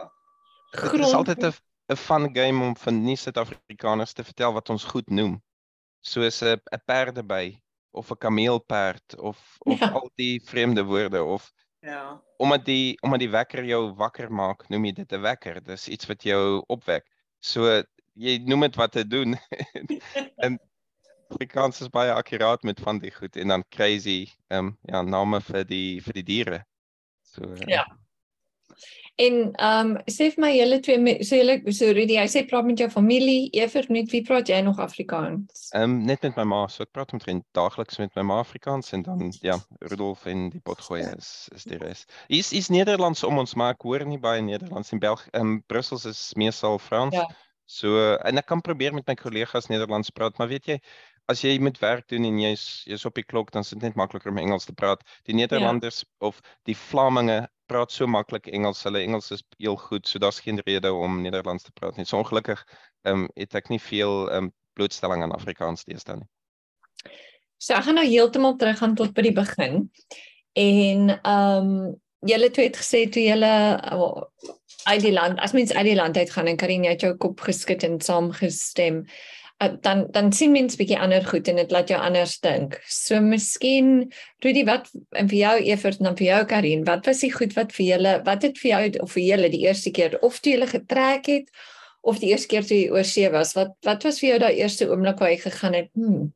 [0.76, 1.54] Dit is altyd 'n
[1.88, 5.38] 'n fun game om van nie Suid-Afrikaners te vertel wat ons goed noem.
[6.04, 7.56] Soos 'n 'n perdeby
[7.90, 9.90] of 'n kameelperd of of ja.
[9.90, 11.52] al die vreemde woorde of
[11.88, 12.22] Ja.
[12.36, 15.60] Omdat die omdat die wekker jou wakker maak, noem jy dit 'n wekker.
[15.64, 17.06] Dis iets wat jou opwek.
[17.40, 17.82] So
[18.14, 19.36] jy noem dit wat te doen.
[20.44, 20.58] en
[21.28, 25.40] Afrikaans is baie akkuraat met van die goed en dan crazy ehm um, ja, name
[25.40, 26.60] vir die vir die diere.
[27.22, 27.86] So uh, Ja.
[29.18, 32.66] En ehm um, sê vir my julle twee so julle so Rudy, jy sê praat
[32.68, 35.64] met jou familie, Evert, met wie praat jy nog Afrikaans?
[35.74, 38.92] Ehm um, net met my ma, so ek praat omtrent daagliks met my ma Afrikaans
[38.94, 39.56] en dan ja,
[39.90, 42.04] Rudolf en die potgooi is is die res.
[42.30, 45.34] Is is Nederlands om ons maar ek hoor nie baie Nederlands in België.
[45.34, 47.18] Ehm um, Brussels is meestal Frans.
[47.18, 47.26] Ja.
[47.66, 50.80] So en ek kan probeer met my kollegas Nederlands praat, maar weet jy,
[51.28, 53.98] as jy met werk doen en jy's jy's op die klok dan is dit net
[53.98, 55.02] makliker om Engels te praat.
[55.26, 55.42] Die ja.
[55.42, 56.28] Nederlanders ja.
[56.30, 56.38] of
[56.70, 58.82] die Vlaminge praat so maklik Engels.
[58.86, 62.06] Hulle Engels is heel goed, so daar's geen rede om Nederlands te praat nie.
[62.08, 62.64] So ongelukkig
[63.06, 66.28] ehm um, het ek nie veel ehm um, blootstelling aan Afrikaans deesdae nie.
[67.58, 69.88] So ek gaan nou heeltemal teruggaan tot by die begin.
[70.58, 73.54] En ehm um, julle twee het gesê toe julle
[74.88, 77.40] uit die land, as mens uit die land uit gaan en Karin het jou kop
[77.46, 79.04] geskit en saamgestem.
[79.04, 82.78] Uh, dan dan sien mens bietjie ander goed en dit laat jou anders dink.
[82.86, 84.12] So miskien
[84.44, 84.86] Rudy wat
[85.18, 88.14] en vir jou Evert en vir jou Karin, wat was die goed wat vir julle,
[88.28, 91.50] wat het vir jou of vir julle die eerste keer of toe julle getrek het
[92.06, 94.60] of die eerste keer toe jy oor see was, wat wat was vir jou daai
[94.62, 96.28] eerste oomblik waar jy gegaan het, hm.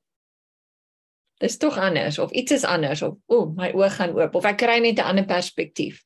[1.42, 4.46] Dis tog anders of iets is anders of o, oh, my oë gaan oop of
[4.46, 6.02] ek kry net 'n ander perspektief.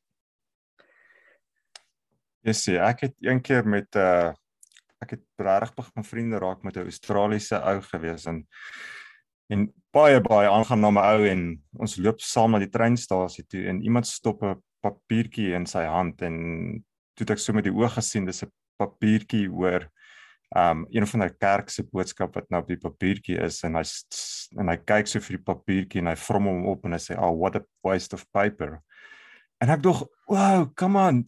[2.44, 4.34] Ja, yes, ek het een keer met 'n uh
[5.04, 8.46] ek het regtig begin vriende raak met 'n Australiese ou gewees en
[9.48, 11.42] en baie baie aangename ou en
[11.78, 16.22] ons loop saam na die treinstasie toe en iemand stop 'n papiertjie in sy hand
[16.22, 19.88] en toe het ek so met die oë gesien dis 'n papiertjie oor
[20.56, 23.84] um een van die kerk se boodskap wat nou op die papiertjie is en hy
[24.58, 27.18] en hy kyk so vir die papiertjie en hy vrom hom op en hy sê
[27.18, 28.80] oh what a waste of paper
[29.60, 31.24] en ek dog wow come on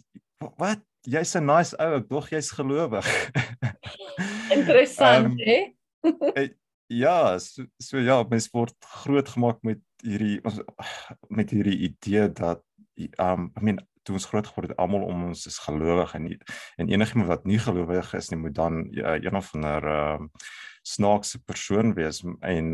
[0.58, 3.06] wat jy's 'n nice ou, ek dog jy's gelowig.
[4.56, 5.58] Interessant, um, hè?
[6.34, 6.48] Eh,
[6.86, 10.38] ja, so, so ja, mens word groot gemaak met hierdie
[11.28, 12.62] met hierdie idee dat
[13.22, 16.28] um I mean toe ons groot geword het almal om ons is gelowig en
[16.78, 20.30] en enigiemand wat nie gelowig is nie moet dan uh, een of ander um
[20.86, 22.68] snaakse persoon wees en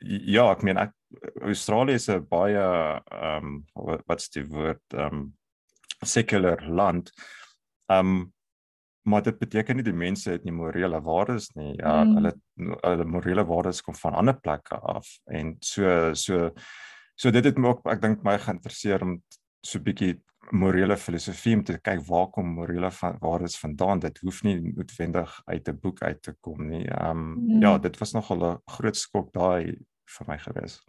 [0.00, 0.92] ja, ek meen ek
[1.48, 2.64] Australië is 'n baie
[3.08, 3.64] um
[4.06, 5.32] wat's die woord um
[6.04, 7.12] secular land.
[7.88, 8.32] Um
[9.02, 11.74] maar dit beteken nie die mense het nie morele waardes nie.
[11.78, 12.16] Ja, mm.
[12.16, 12.32] hulle
[12.80, 16.50] hulle morele waardes kom van ander plekke af en so so
[17.14, 19.16] so dit het my ook ek dink my geïnteresseer om
[19.62, 20.14] so 'n bietjie
[20.50, 23.98] morele filosofie om te kyk waar kom morele van waardes vandaan.
[23.98, 26.86] Dit hoef nie noodwendig uit 'n boek uit te kom nie.
[26.88, 27.62] Um mm.
[27.62, 29.78] ja, dit was nogal 'n groot skok daai
[30.18, 30.82] vir my gewees.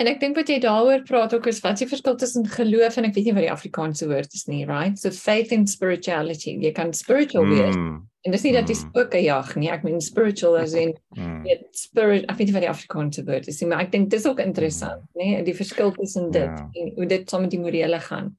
[0.00, 2.96] En ek dink wat jy daaroor praat ook is wat is die verskil tussen geloof
[2.96, 4.96] en ek weet nie wat die Afrikaanse woord is nie, right?
[4.98, 6.56] So faith and spirituality.
[6.62, 7.52] Jy kan spiritual mm.
[7.52, 7.76] wees.
[8.22, 8.82] En dis nie dat jy mm.
[8.86, 9.68] spooke jag nie.
[9.74, 11.42] Ek meen spiritual as in mm.
[11.76, 12.24] spirit.
[12.24, 15.02] Ek weet nie wat die Afrikaanse woord is nie, maar ek dink dis ook interessant,
[15.10, 15.18] mm.
[15.20, 16.62] nê, die verskil tussen dit yeah.
[16.62, 16.84] Ja.
[16.84, 18.32] en hoe dit saam met die morele gaan.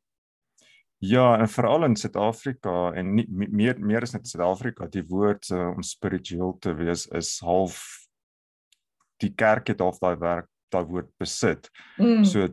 [1.03, 5.73] Ja, en veral in Suid-Afrika en nie meer meer is net Suid-Afrika, die woord uh,
[5.75, 7.81] om spiritueel te wees is half
[9.19, 11.69] die kerk het half daai werk daai woord besit.
[11.97, 12.23] Mm.
[12.27, 12.49] So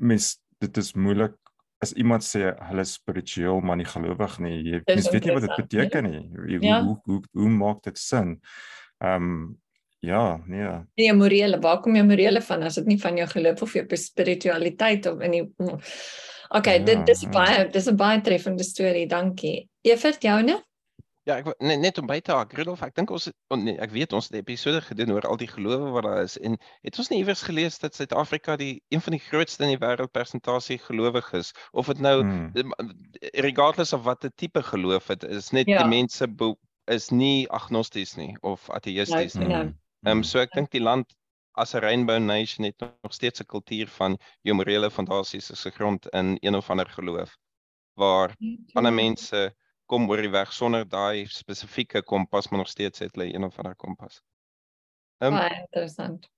[0.00, 1.36] mens dit is moeilik
[1.80, 4.58] as iemand sê hulle is spiritueel maar nie gelowig nie.
[4.68, 6.22] Jy mens weet nie wat dit beteken nie.
[6.36, 6.82] Hoe, ja.
[6.84, 8.38] hoe hoe hoe maak dit sin?
[9.00, 9.42] Ehm um,
[10.00, 10.68] ja, nee.
[10.96, 13.84] Nee, morele, waar kom jou morele van as dit nie van jou geloof of jou
[14.00, 15.44] spiritualiteit of in die
[16.50, 17.28] Okay, ja, dit dis ja.
[17.30, 19.06] baie dis 'n baie treffende storie.
[19.06, 19.68] Dankie.
[19.86, 20.56] Evert, joune?
[21.28, 23.92] Ja, ek net, net om by te haak, Rudolf, ek dink ons oh, nee, ek
[23.92, 26.56] weet ons het 'n episode gedoen oor al die gelowe wat daar is en
[26.86, 30.12] het ons nie iewers gelees dat Suid-Afrika die een van die grootste in die wêreld
[30.16, 32.72] persentasie gelowiges of dit nou hmm.
[33.44, 35.82] regardless of wat 'n tipe geloof dit is net ja.
[35.82, 36.26] die mense
[36.90, 39.48] is nie agnosties nie of ateïsties nie.
[39.48, 39.60] Ja.
[40.02, 41.12] Ehm um, so ek dink die land
[41.52, 46.08] as 'n rainbow nation het nog steeds 'n kultuur van jou morele fondasies is gegrond
[46.08, 47.36] in een of ander geloof
[47.94, 48.56] waar ja.
[48.72, 49.54] ander mense
[49.90, 53.58] kom oor die weg sonder daai spesifieke kompas maar nog steeds het hulle een of
[53.58, 54.20] ander kompas.
[55.18, 56.28] Ehm um, interessant.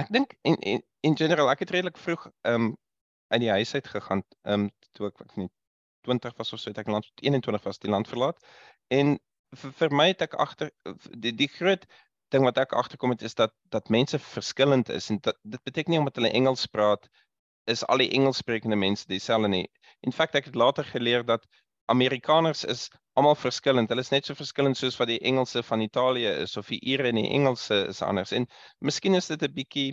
[0.00, 2.74] Ek dink in in in general ek het redelik vroeg ehm um,
[3.34, 5.50] uit die huis uit gegaan ehm um, toe ek ek nie
[6.06, 8.38] 20 was of so het ek land 21 was die land verlaat
[8.94, 9.16] en
[9.60, 10.70] vir, vir my het ek agter
[11.24, 11.86] die die groot
[12.34, 15.94] ding wat ek agterkom het is dat dat mense verskillend is en dat dit beteken
[15.94, 17.08] nie omdat hulle Engels praat
[17.66, 19.66] is al die Engelssprekende mense dieselfde nie.
[20.06, 21.46] In feite ek het later geleer dat
[21.92, 23.88] Amerikaners is almal verskillend.
[23.92, 27.08] Hulle is net so verskillend soos wat die Engelse van Italië is of die Ire
[27.10, 28.32] en die Engelse is anders.
[28.32, 28.48] En
[28.84, 29.90] miskien is dit 'n bietjie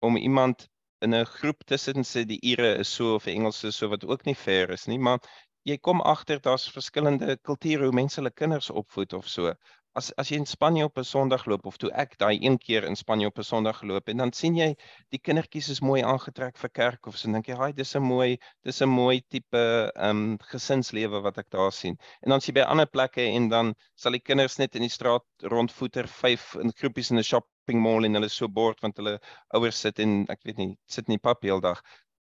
[0.00, 0.68] om iemand
[1.02, 3.76] in 'n groep te sit en sê die Ire is so of die Engelse is
[3.76, 5.18] so wat ook nie fair is nie, maar
[5.64, 9.54] jy kom agter daar's verskillende kulture hoe mense hulle kinders opvoed of so.
[9.98, 12.86] As as jy in Spanje op 'n Sondag loop of toe ek daai een keer
[12.88, 14.74] in Spanje op 'n Sondag geloop en dan sien jy
[15.14, 18.38] die kindertjies is mooi aangetrek vir kerk of so dink jy, "Haai, dis 'n mooi,
[18.64, 22.60] dis 'n mooi tipe ehm um, gesinslewe wat ek daar sien." En dan sien jy
[22.60, 26.72] by ander plekke en dan sal die kinders net in die straat rondvoeter, vyf in
[26.72, 29.20] groepies in 'n shopping mall en hulle so bord want hulle
[29.54, 31.80] ouers sit en ek weet nie, sit nie pap heeldag.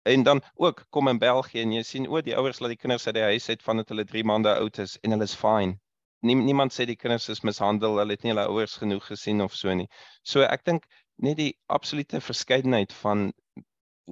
[0.06, 3.06] En dan ook kom in België en jy sien o, die ouers laat die kinders
[3.08, 5.78] uit die huis uit vandat hulle 3 maande oud is en hulle is fine.
[6.22, 9.54] Nie, niemand sê die kinders is mishandel, hulle het nie hulle ouers genoeg gesien of
[9.56, 9.88] so nie.
[10.32, 10.88] So ek dink
[11.28, 13.30] net die absolute verskeidenheid van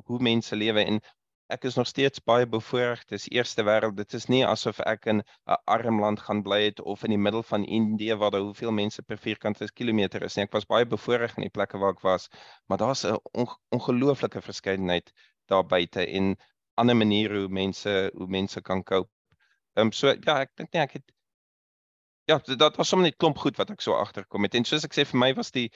[0.07, 1.01] hoe mense lewe en
[1.55, 3.03] ek is nog steeds baie bevoorreg.
[3.11, 3.95] Dis eerste wêreld.
[3.99, 7.21] Dit is nie asof ek in 'n arm land gaan bly het of in die
[7.25, 10.43] middel van Indië waar daar hoeveel mense per vierkante kilometer is nie.
[10.43, 12.29] Ek was baie bevoorreg in die plekke waar ek was,
[12.67, 13.19] maar daar's 'n
[13.69, 15.11] ongelooflike verskeidenheid
[15.47, 16.35] daar buite en
[16.75, 19.09] ander maniere hoe mense hoe mense kan cope.
[19.75, 21.16] Ehm um, so ja, ek dink nie ek het
[22.27, 24.55] ja, dit was sommer net klomp goed wat ek so agterkom het.
[24.57, 25.69] En soos ek sê vir my was die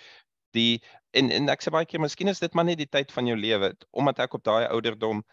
[0.55, 0.81] die
[1.15, 3.37] en en ek sê baie keer miskien is dit maar net die tyd van jou
[3.39, 5.23] lewe omdat ek op daai ouderdom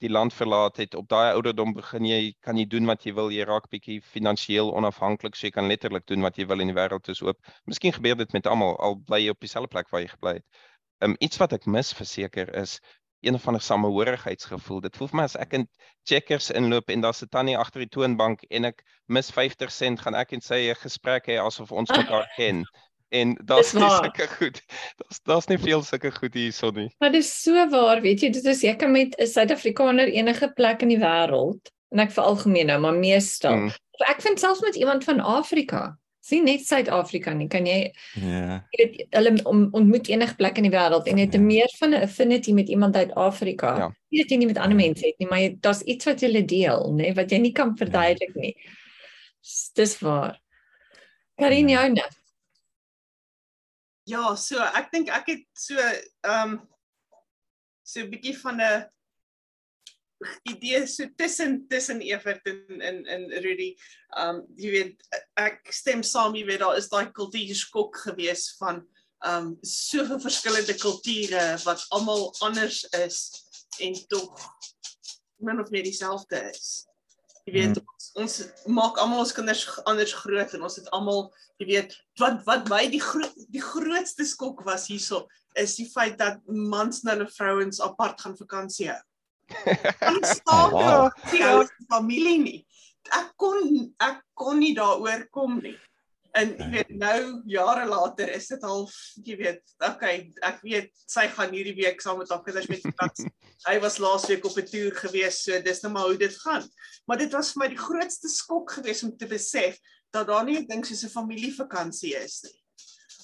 [0.00, 3.32] die land verlaat het op daai ouderdom begin jy kan jy doen wat jy wil
[3.34, 6.78] jy raak bietjie finansiëel onafhanklik so jy kan letterlik doen wat jy wil in die
[6.78, 7.38] wêreld is oop.
[7.66, 10.46] Miskien gebeur dit met almal al bly jy op dieselfde plek waar jy gebly het.
[11.04, 12.78] Um, iets wat ek mis verseker is
[13.20, 14.80] een van 'n samehorigheidsgevoel.
[14.80, 15.68] Dit voel vir my as ek in
[16.04, 20.14] Checkers inloop en daar's 'n tannie agter die toonbank en ek mis 50 sent, gaan
[20.14, 22.64] ek en sy 'n gesprek hê asof ons mekaar ken.
[23.10, 24.62] En daar's nie sulke goed.
[24.96, 26.94] Daar's daar's nie veel sulke goed hierso nie.
[26.98, 30.82] Maar dis so waar, weet jy, dit is jy kan met 'n Suid-Afrikaner enige plek
[30.82, 33.52] in die wêreld en ek veralgemeen nou, maar meestal.
[33.52, 33.70] Hmm.
[34.08, 37.78] Ek vind selfs met iemand van Afrika sien net Suid-Afrika nie kan jy
[38.20, 41.40] ja jy weet hulle ontmoet enige plek in die wêreld en jy het ja.
[41.40, 43.88] meer van 'n affinity met iemand uit Afrika ja.
[44.10, 46.92] nie dat jy nie met ander mense het nie maar daar's iets wat julle deel
[47.00, 48.54] nê wat jy nie kan verduidelik nie
[49.74, 50.40] dis waar
[51.36, 51.80] Karin ja.
[51.80, 52.08] joune
[54.10, 56.60] Ja so ek dink ek het so ehm um,
[57.82, 58.86] so 'n bietjie van 'n
[60.42, 63.74] idee so tussen tussen Evert en en en Rudy.
[64.20, 68.82] Um jy weet ek stem saam jy weet daar is daai kultuurskok gewees van
[69.26, 73.18] um soveel verskillende kulture wat almal anders is
[73.80, 74.46] en tog
[75.40, 76.86] min of meer dieselfde is.
[77.48, 77.92] Jy weet hmm.
[77.96, 81.28] ons, ons maak almal ons kinders anders groot en ons het almal
[81.60, 85.26] jy weet wat wat my die groot die grootste skok was hierso
[85.58, 89.00] is die feit dat mans en hulle vrouens apart gaan vakansie hou.
[89.50, 91.68] Ek staan daar, wow.
[91.90, 92.58] familie nie.
[93.10, 95.76] Ek kon ek kon nie daaroor kom nie.
[96.38, 98.84] En jy weet nou jare later is dit al
[99.26, 103.30] jy weet, okay, ek weet sy gaan hierdie week saam met haar kinders met vakansie.
[103.68, 106.64] Hy was laasweek op 'n toer gewees, so dis nou maar hoe dit gaan.
[107.06, 109.76] Maar dit was vir my die grootste skok geweest om te besef
[110.14, 112.56] dat daar nie 'n ding soos 'n familievakansie is nie.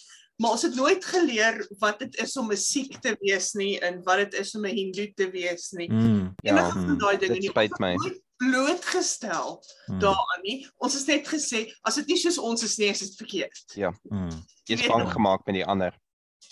[0.40, 4.02] Maar ons het nooit geleer wat dit is om 'n Sikh te wees nie en
[4.04, 5.90] wat dit is om 'n Hindu te wees nie.
[5.92, 7.94] Mm, ja, en daai dinge nie spyt my
[8.40, 9.98] blootgestel mm.
[10.00, 10.66] daaraan nie.
[10.76, 13.64] Ons het net gesê as dit nie soos ons is nie, is dit verkeerd.
[13.76, 13.92] Ja.
[14.08, 14.30] Mm.
[14.64, 15.92] Jy's bang gemaak met die ander.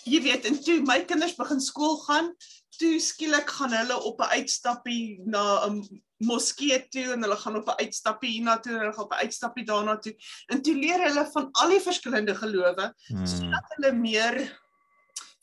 [0.09, 2.31] Jy weet, en toe my kinders begin skool gaan,
[2.79, 5.83] toe skielik gaan hulle op 'n uitstappie na 'n
[6.19, 9.65] moskee toe en hulle gaan op 'n uitstappie hiernatoe en hulle gaan op 'n uitstappie
[9.65, 10.15] daarna toe.
[10.47, 13.25] En toe leer hulle van al die verskillende gelowe hmm.
[13.25, 14.59] sodat hulle meer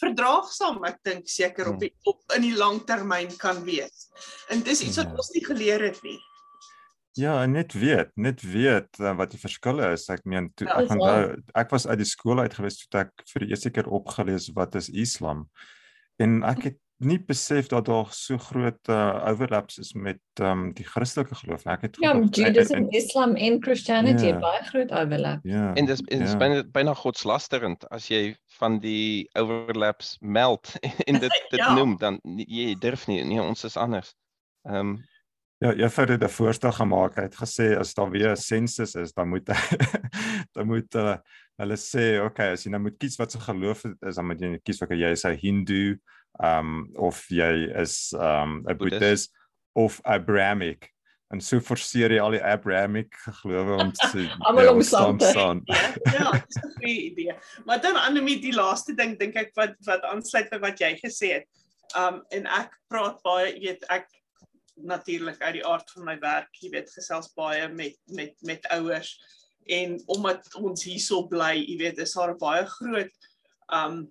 [0.01, 2.13] verdraagsaam ek dink seker op, die, hmm.
[2.13, 4.09] op in die langtermyn kan wees.
[4.49, 5.17] En dis iets wat ja.
[5.17, 6.21] ons nie geleer het nie.
[7.17, 10.09] Ja, net weet, net weet uh, wat die verskille is.
[10.13, 11.21] Ek meen toe ja, ek onthou
[11.57, 14.77] ek was uit die skool uit gewees toe ek vir die eerste keer opgelees wat
[14.77, 15.47] is Islam.
[16.21, 20.85] En ek het nie besef dat daar so groot uh, overlaps is met um, die
[20.85, 21.73] Christelike geloof nie.
[21.75, 24.37] Ek het Ja, Judaism, Islam en Christianity yeah.
[24.37, 24.45] Ja.
[24.45, 25.45] baie groot overlap.
[25.45, 25.53] Ja.
[25.53, 25.73] Yeah.
[25.77, 26.31] En dis is yeah.
[26.31, 26.37] Ja.
[26.41, 30.73] byna byna godslasterend as jy van die overlaps meld
[31.09, 31.75] en dit dit ja.
[31.75, 34.15] noem dan jy durf nie nee ons is anders.
[34.69, 34.97] Ehm um,
[35.59, 37.17] Ja, jy het dit 'n voorstel gemaak.
[37.17, 39.47] Hy het gesê as daar weer 'n sensus is, dan moet
[40.55, 41.17] dan moet uh,
[41.57, 44.59] hulle sê, okay, as jy nou moet kies wat se geloof is, dan moet jy
[44.63, 45.99] kies of jy is 'n Hindu,
[46.43, 49.33] um of jy is um 'n Buddhist
[49.73, 50.93] of Abrahamic
[51.33, 55.19] en so forceer jy al die Abrahamic gelowe om te Almal ja, om staan saam
[55.19, 55.63] te- saam.
[56.13, 57.35] Ja, ja, dis 'n goeie idee.
[57.65, 61.33] Maar dan Annelie, die laaste ding dink ek wat wat aansluit by wat jy gesê
[61.41, 61.49] het.
[61.99, 64.07] Um en ek praat baie, jy weet, ek
[64.77, 69.17] natuurlik uit die aard van my werk, jy weet, gesels baie met met met ouers
[69.67, 73.33] en omdat ons hierso bly, jy weet, is daar baie groot
[73.75, 74.05] um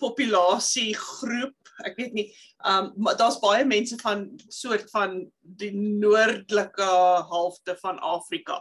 [0.00, 2.26] populasie groep, ek weet nie,
[2.66, 5.20] um maar daar's baie mense van soort van
[5.60, 6.90] die noordelike
[7.30, 8.58] halfte van Afrika.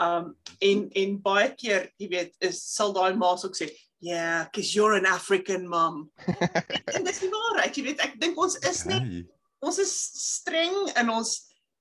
[0.00, 3.70] Um en en baie keer, jy weet, is sal daai ma's ook sê,
[4.00, 6.10] "Yeah, cuz you're an African mom."
[6.94, 9.26] en dis nie waarheid, jy weet, ek dink ons is net Hey,
[9.62, 9.92] ons is
[10.40, 11.34] streng en ons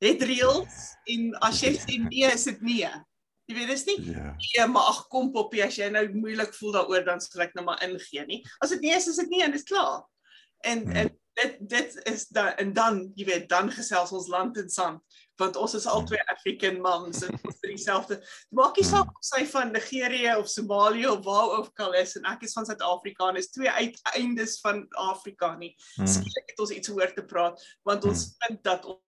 [0.03, 0.79] het reëls
[1.11, 2.89] en as jy sê nee, is dit nee.
[3.49, 4.35] Jy weet, dis nie Ja.
[4.37, 7.65] nee, maar ag kom poppie as jy nou moeilik voel daaroor dan sal ek nou
[7.65, 8.43] maar ingee nie.
[8.61, 10.03] As dit nee is, is dit nee en dis klaar.
[10.63, 10.95] En Hmm.
[10.95, 11.09] en
[11.39, 15.55] dit dit is dan en dan jy weet dan gesels ons land en sand want
[15.55, 18.17] ons is albei African moms en ons vir dieselfde.
[18.51, 22.25] Maak nie saak of sy van Nigerië of Somalië of waar ook al is en
[22.27, 25.71] ek is van Suid-Afrika en is twee uiteindes van Afrika nie.
[25.95, 26.09] Hmm.
[26.11, 28.99] Skielik het ons iets hoor te praat want ons vind dat on-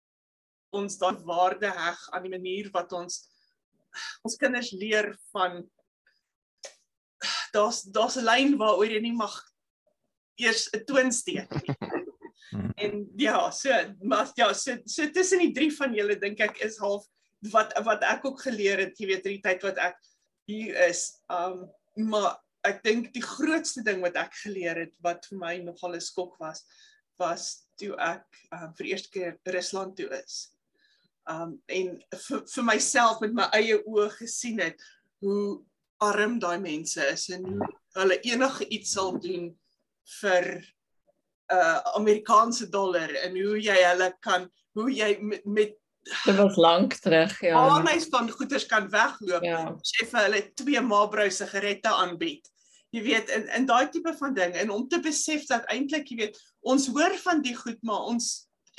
[0.72, 3.26] ons daai waarde heg aan die manier wat ons
[4.24, 5.66] ons kinders leer van
[7.52, 9.36] daar's daar's 'n lyn waaroor jy nie mag
[10.40, 11.76] eers 'n toon steek nie.
[12.52, 12.72] Hmm.
[12.76, 13.72] En ja, so
[14.04, 17.08] maar ja, so so tussen die drie van julle dink ek is half
[17.52, 20.00] wat wat ek ook geleer het, jy weet, in die tyd wat ek
[20.52, 21.08] hier is.
[21.32, 21.70] Um
[22.12, 22.38] maar
[22.68, 26.38] ek dink die grootste ding wat ek geleer het wat vir my nogal 'n skok
[26.40, 26.64] was,
[27.20, 30.52] was toe ek um, vir die eerste keer Rusland toe is.
[31.30, 31.98] Um en
[32.28, 34.84] vir vir myself met my eie oë gesien het
[35.24, 35.64] hoe
[36.02, 39.52] arm daai mense is en hoe hulle enige iets sal doen
[40.20, 40.48] vir
[41.54, 45.78] uh, Amerikaanse dollar en hoe jy hulle kan hoe jy met, met
[46.26, 47.54] Dit was lank terug, ja.
[47.54, 49.60] aanhuis van goederes kan wegloop Ja.
[49.82, 52.48] as jy vir hulle twee Marlboro sigarette aanbied.
[52.92, 56.18] Jy weet in in daai tipe van ding en om te besef dat eintlik jy
[56.24, 58.32] weet ons hoor van die goed maar ons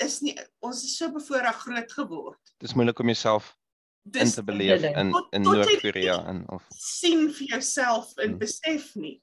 [0.03, 2.53] is nie ons is so bevoorreg groot geword.
[2.59, 3.53] Dis moeilik om jouself
[4.11, 8.37] in te beleef in in Noord-Korea en of sien vir jouself en Hmm.
[8.43, 9.21] besef nie.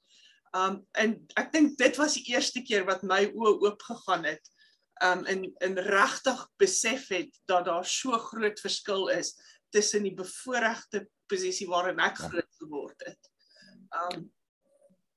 [0.57, 4.41] Um en ek dink dit was die eerste keer wat my oë oop gegaan het.
[5.03, 9.33] Um en en regtig besef het dat daar so groot verskil is
[9.71, 12.27] tussen die bevoordeelde posisie waarin ek Ja.
[12.27, 13.31] groot geword het.
[13.95, 14.31] Um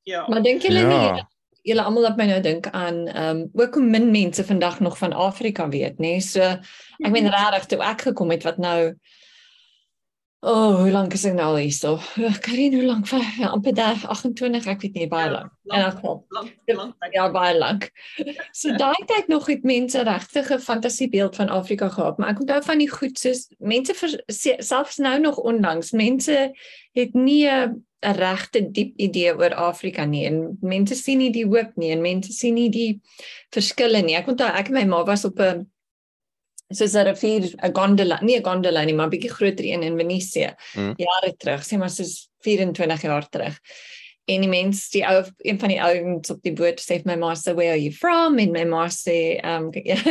[0.07, 0.26] ja.
[0.28, 1.07] Maar dink julle nie Ja.
[1.16, 1.28] julle-
[1.64, 4.99] julle almal laat my nou dink aan ehm um, ook hoe min mense vandag nog
[4.99, 6.20] van Afrika weet, nê?
[6.20, 8.95] So ek meen regtig toe ek gekom het wat nou
[10.45, 11.95] O, oh, hoe lank is ek nou al hier so?
[12.45, 13.09] Karin, hoe lank?
[13.38, 15.53] Ja, amper daar 28, ek weet nie baie lank.
[15.70, 16.18] In elk geval.
[16.68, 16.90] tyd.
[17.14, 17.86] Ja, baie lank.
[18.53, 22.61] So daai tyd nog het mense regtig 'n fantasiebeeld van Afrika gehad, maar ek onthou
[22.66, 26.53] van die goed soos mense vers, se- selfs nou nog onlangs, mense
[26.92, 31.72] het nie 'n regte diep idee oor Afrika nie en mense sien nie die hoop
[31.80, 33.01] nie en mense sien nie die
[33.49, 34.16] verskille nie.
[34.20, 35.64] Ek onthou ek en my ma was op 'n
[36.75, 39.97] soos 'n rivier, 'n gondola, nie 'n gondola nie, maar 'n bietjie groter een in
[39.99, 40.55] Venesië.
[40.75, 40.95] Mm.
[40.97, 43.59] Jare terug, sê maar soos 24 jaar terug.
[44.25, 47.16] En die mens, die ou een van die ouens op die boot sê vir my
[47.16, 48.39] ma sê where are you from?
[48.39, 49.70] En my ma sê um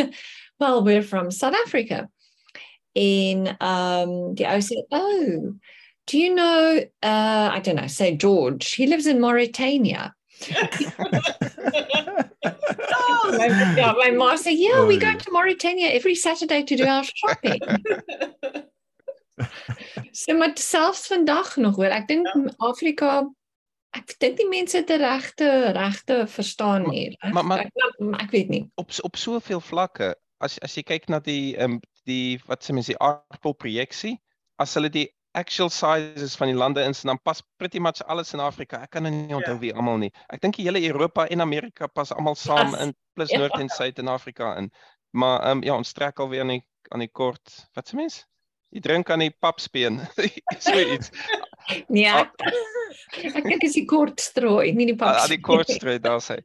[0.59, 2.09] well we're from South Africa.
[2.93, 5.53] En um die ou sê oh
[6.05, 10.13] do you know uh I don't know say George he lives in Mauritania.
[13.25, 13.47] Oh, My,
[13.77, 15.19] yeah, my ma sê yeah we go Oei.
[15.23, 17.59] to Mauritania every Saturday to do our shopping.
[20.11, 22.43] So maar selfs vandag nog hoor ek dink Ja.
[22.57, 23.23] Afrika
[23.97, 27.15] ek dink die mense het 'n regte regte verstaan hier.
[27.31, 28.71] maar- maar- ek, ek, ek weet nie.
[28.75, 32.91] op op soveel vlakke as as jy kyk na die um, die wat sê mense
[32.93, 34.17] die aardpolprojeksie
[34.59, 38.39] as hulle die actual sizes van die lande ins dan pas pretty much alles in
[38.39, 38.81] Afrika.
[38.85, 39.59] Ek kan nou nie onthou Ja.
[39.59, 40.11] wie almal nie.
[40.29, 43.39] Ek dink die hele Europa en Amerika pas almal saam in plus ja.
[43.39, 44.71] Noord en Suid in Afrika in.
[45.11, 47.67] Maar ehm um, ja, ons trek alweer aan die aan die kort.
[47.73, 48.23] Wat sê mens?
[48.73, 49.99] Jy drink aan die papspeen.
[50.59, 51.09] so iets.
[51.87, 52.09] Nee.
[52.09, 52.27] Ah.
[53.13, 55.23] Ek, ek dink is die kort strooi, nie die pap.
[55.23, 56.41] aan die kortstryd daar sê.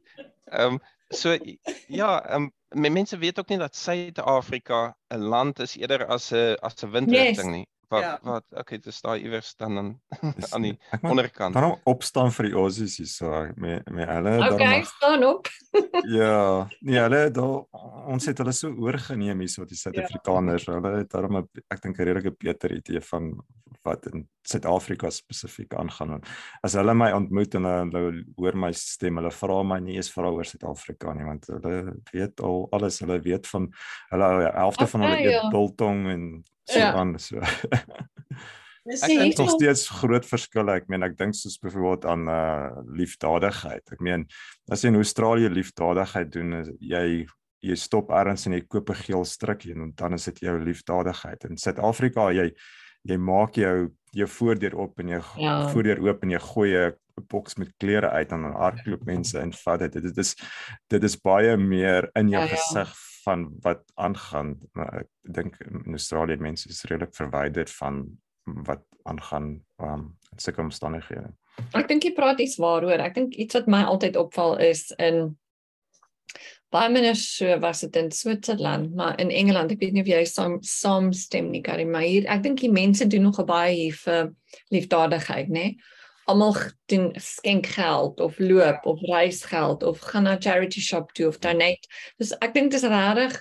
[0.51, 0.79] Ehm um,
[1.09, 1.33] so
[1.87, 6.57] ja, ehm um, mense weet ook nie dat Suid-Afrika 'n land is eerder as 'n
[6.61, 7.67] as 'n windrigting nie.
[7.89, 8.19] Wat Ja.
[8.23, 9.89] wat okay, dis daai iewers dan aan
[10.53, 11.53] aan die ek moet onderkant.
[11.53, 15.47] dan opstaan vir die Aussies hierso met met hulle Okay, daarom staan op.
[16.07, 17.63] Ja, nee, hulle daar
[18.09, 20.65] ons het hulle so oorgeneem hierso die Suid-Afrikaners.
[20.65, 20.73] Ja.
[20.79, 23.39] Hulle het daarom 'n- ek dink 'n redelike beter idee van
[23.83, 26.13] wat in Suid-Afrika spesifiek aangaan.
[26.13, 26.21] En
[26.63, 30.29] As hulle my ontmoet en hulle hoor my stem, hulle vra my nie eens vra
[30.29, 32.99] oor Suid-Afrika nie, want hulle weet al alles.
[32.99, 33.71] Hulle weet van
[34.09, 36.93] hulle helfte van hulle Okay, eet biltong en so Ja.
[36.93, 37.39] aan so.
[38.89, 40.71] Ek dink nog so- steeds groot verskille.
[40.79, 43.83] Ek meen ek dink soos byvoorbeeld aan uh liefdadigheid.
[43.93, 44.25] Ek meen
[44.71, 47.25] as jy in Australië liefdadigheid doen, jy
[47.61, 51.43] jy stop ergens en jy koop 'n geel strikkie en dan is dit jou liefdadigheid.
[51.49, 52.51] In Suid-Afrika jy
[53.05, 55.61] jy maak jou jou voordeur oop en jy Ja.
[55.61, 55.67] ja.
[55.69, 56.93] voordeur oop en jy gooi 'n
[57.29, 59.91] boks met klere uit en dan hardloop mense en vat dit.
[60.03, 60.35] Dit is
[60.89, 62.55] dit is baie meer in jou Ja, ja, ja.
[62.55, 64.55] gesig van wat aangaan.
[64.77, 68.05] Maar ek dink in Australië mense is redelik verwyderd van
[68.65, 71.33] wat aangaan um in sulke omstandighede.
[71.75, 73.01] Ek dink jy praat iets waaroor.
[73.03, 75.37] Ek dink iets wat my altyd opval is in
[76.73, 80.21] baie minder so was dit in Switserland, maar in Engeland, ek weet nie of jy
[80.29, 84.29] saam saamstem nie, Karin, maar hier ek dink die mense doen nog baie hier vir
[84.75, 85.71] liefdadigheid, né?
[86.29, 86.55] Almal
[86.91, 91.87] doen skenk geld of loop of reisgeld of gaan na charity shop toe of donate.
[92.21, 93.39] Dus ek dink dit is regtig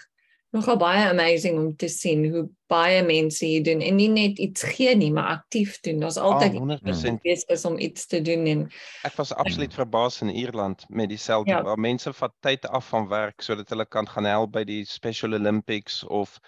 [0.56, 4.62] nogal baie amazing om te sien hoe baie mense hier doen en nie net iets
[4.64, 6.00] gee nie, maar aktief doen.
[6.00, 7.20] Daar's altyd Ah, 100%.
[7.22, 8.62] besig is om iets te doen en
[9.04, 11.62] Ek was absoluut verbaas in Ierland met dieselfde Ja.
[11.62, 15.34] waar mense vat tyd af van werk sodat hulle kan gaan help by die Special
[15.36, 16.38] Olympics of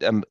[0.00, 0.22] um,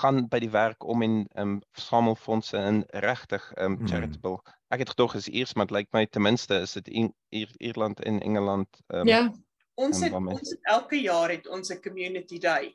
[0.00, 4.38] gaan by die werk om en um, samel fondse in regtig um, charitable.
[4.74, 7.50] Ek het gedog is eers maar dit lyk my ten minste is dit in Ier,
[7.58, 9.30] Ierland en Engeland um, ja,
[9.76, 10.34] Ons het waarmee?
[10.34, 12.74] ons het elke jaar het ons 'n community day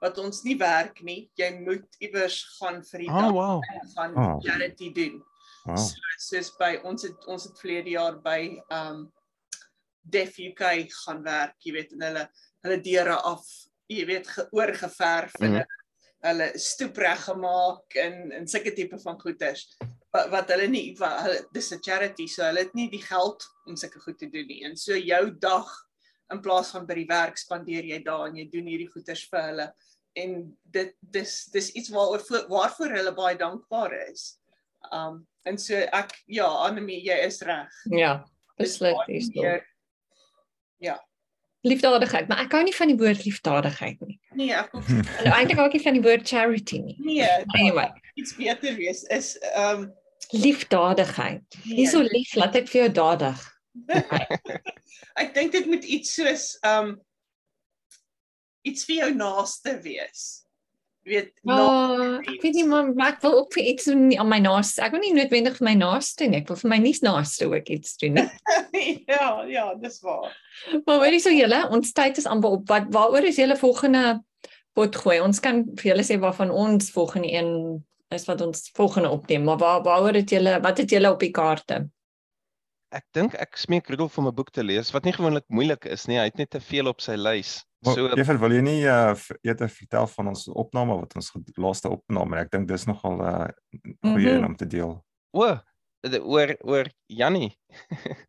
[0.00, 1.30] wat ons nie werk nie.
[1.34, 3.62] Jy moet iewers gaan vir die Oh dag wow.
[3.96, 4.38] gaan Oh.
[4.40, 5.22] charity doen.
[5.64, 5.76] Wow.
[5.76, 9.12] So, soos by ons het ons het verlede jaar by um
[10.02, 12.28] Def UK gaan werk, jy weet, en hulle
[12.62, 13.44] hulle deure af,
[13.88, 15.54] jy weet, geoorgeverf en Mhm.
[15.54, 15.66] hulle,
[16.28, 19.76] hulle stoep reggemaak en en sulke tipe van goeders.
[20.12, 23.44] Wat wat hulle nie wat hulle dis 'n charity, so hulle het nie die geld
[23.66, 24.64] om sulke goed te doen nie.
[24.64, 25.66] En so jou dag
[26.30, 29.40] in plaas van by die werk spandeer jy daar en jy doen hierdie goeders vir
[29.42, 29.72] hulle
[30.16, 34.38] en dit dis dis iets waaroor waarvoor hulle baie dankbaar is.
[34.92, 37.70] Um en so ek ja, Anemie, jy is reg.
[37.90, 38.24] ja,
[38.58, 39.40] beslis hierso.
[39.42, 39.66] meer-
[41.66, 44.18] Liefdadigheid, maar ek hou nie van die woord liefdadigheid nie.
[44.38, 44.88] Nee, ek hoef
[45.24, 46.96] Nou eintlik hou ek nie van die woord charity nie.
[47.02, 47.26] nee,
[47.58, 49.88] Anyway, iets beter wees is um
[50.30, 51.42] liefdadigheid.
[51.64, 53.42] nee, Nie so lief laat ek vir jou dadig.
[55.22, 56.94] ek dink dit moet iets soos um
[58.68, 60.44] iets vir jou naaste wees.
[61.08, 64.28] Weet, na, Oh, ek weet nie maar, maar ek wil ook vir iets doen aan
[64.28, 64.82] my naaste.
[64.84, 66.42] Ek wil nie noodwendig vir my naaste doen nie.
[66.42, 68.26] Ek wil vir my nie naaste ook iets doen nie.
[69.12, 70.32] ja, ja, dis waar.
[70.84, 72.66] Maar hoorie so julle, ons tyd is amper op.
[72.70, 74.18] Wat waaroor is julle volgende
[74.76, 75.20] pot gooi?
[75.24, 77.52] Ons kan vir julle sê waarvan ons volgende een
[78.14, 81.32] is wat ons volgende opneem, maar waar waaroor het julle wat het julle op die
[81.34, 81.82] kaarte?
[82.88, 86.06] Ek dink ek smeek Rudolf om 'n boek te lees wat nie gewoonlik moeilik is
[86.08, 86.16] nie.
[86.16, 87.64] Hy het net te veel op sy lys.
[87.86, 91.30] So, So Juffrou, wil jy nie uh v- eerder vertel van ons opname wat ons
[91.62, 92.40] laaste opname?
[92.42, 93.48] Ek dink dis nogal uh,
[94.10, 94.34] goeie Mhm.
[94.34, 94.96] een om te deel.
[95.32, 95.46] o,
[96.20, 97.50] oor oor Jannie.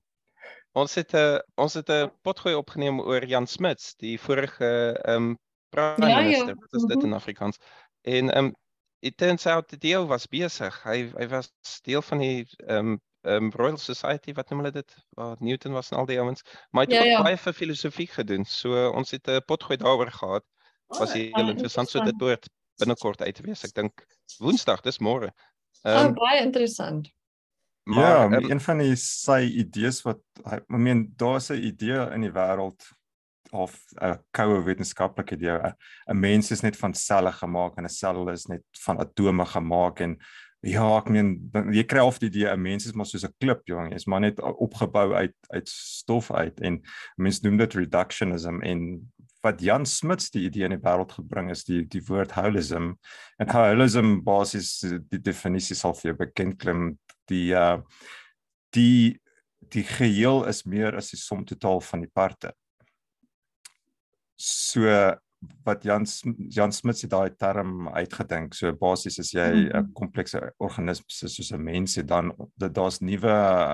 [0.82, 4.70] ons het 'n uh, ons het 'n potgooi opgeneem oor Jan Smuts, die vorige
[5.06, 5.38] ehm um,
[5.70, 6.52] prime Ja, ja.
[6.60, 7.04] Wat is dit Mhm.
[7.04, 7.58] in Afrikaans?
[8.02, 8.56] En ehm um,
[9.02, 10.84] it turns out die deel was besig.
[10.84, 11.52] Hy hy was
[11.84, 13.00] deel van die ehm um,
[13.36, 14.96] um, Royal Society wat noem hulle dit?
[15.18, 16.42] Waar Newton was en al die ouens.
[16.72, 17.24] Maar hy het Ja, ook ja.
[17.24, 18.46] baie vir filosofie gedoen.
[18.46, 20.44] So ons het 'n potgooi daaroor gehad.
[20.88, 21.90] Was Oh, heel baie interessant.
[21.90, 22.50] So dit behoort
[22.80, 23.64] binnekort uit te wees.
[23.64, 24.06] Ek dink
[24.40, 25.32] Woensdag, dis môre.
[25.84, 27.10] Oh, Ehm baie interessant.
[27.84, 32.12] Maar, ja, ehm, een van die sy idees wat hy I meen daar's 'n idee
[32.14, 32.84] in die wêreld
[33.52, 35.74] of 'n koue wetenskaplike idee.
[36.08, 40.00] 'n Mens is net van selle gemaak en 'n sel is net van atome gemaak
[40.00, 40.18] en
[40.62, 43.34] ja, ek meen dan- jy kry of die idee 'n mens is maar soos 'n
[43.40, 46.82] klip, jong, is maar net opgebou uit uit stof uit en
[47.18, 51.64] mense noem dit reductionism en wat Jan Smuts die idee in die wêreld gebring is
[51.64, 52.94] die die woord holism.
[53.40, 56.98] En holism basies die definisie sal vir jou bekend klim.
[57.30, 57.80] Die uh
[58.76, 59.20] die
[59.72, 62.54] die geheel is meer as die som totaal van die parte.
[64.36, 65.16] So
[65.64, 66.06] wat Jan
[66.50, 68.54] Jan Smuts het daai term uitgedink.
[68.54, 69.94] So basies as jy 'n Mhm.
[69.94, 73.32] komplekse organisme is soos 'n mens het dan daar's nuwe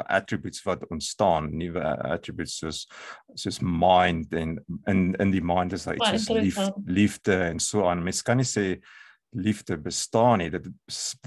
[0.08, 2.88] attributes wat ontstaan, nuwe attributes soos
[3.36, 7.88] soos mind en in in die mind is daar iets soos lief, liefde en so
[7.88, 8.04] aan.
[8.04, 8.80] Mens kan nie sê
[9.36, 10.50] liefde bestaan nie.
[10.50, 10.64] Dit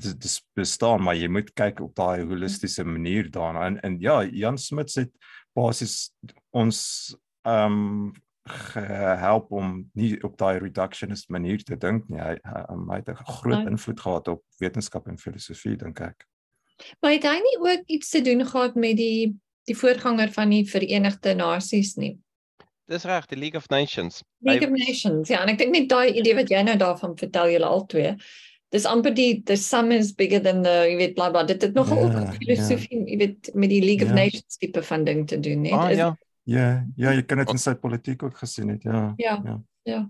[0.00, 3.66] dit dis bestaan, maar jy moet kyk op daai holistiese manier daarna.
[3.66, 5.10] En en ja, Jan Smit het
[5.54, 6.10] basies
[6.52, 7.14] ons
[7.44, 8.12] ehm um,
[8.48, 12.20] gehelp om nie op daai reductionist manier te dink nie.
[12.20, 16.26] Hy hy, hy het 'n groot invloed gehad op wetenskap en filosofie dink ek.
[17.00, 19.36] Maar het hy nie ook iets te doen gehad met die
[19.68, 22.16] die voorganger van die Verenigde Nasies nie?
[22.88, 24.22] Dis reg, die League of Nations.
[24.40, 25.28] League of Nations.
[25.28, 28.16] Ja, en ek dink net daai idee wat jy nou daarvan vertel julle albei.
[28.72, 31.74] Dis amper die the sum is bigger than the jy weet bla bla dit het
[31.74, 34.24] nogal Ja, yeah, filosofie jy weet met die League of Ja.
[34.24, 35.72] Nations tipe van ding te doen net.
[35.72, 36.16] Ah Is- ja,
[36.48, 39.12] Ja, ja, jy kan dit in sy politiek ook gesien het, ja.
[39.20, 39.40] Ja.
[39.44, 39.56] ja.
[39.88, 40.02] Ja.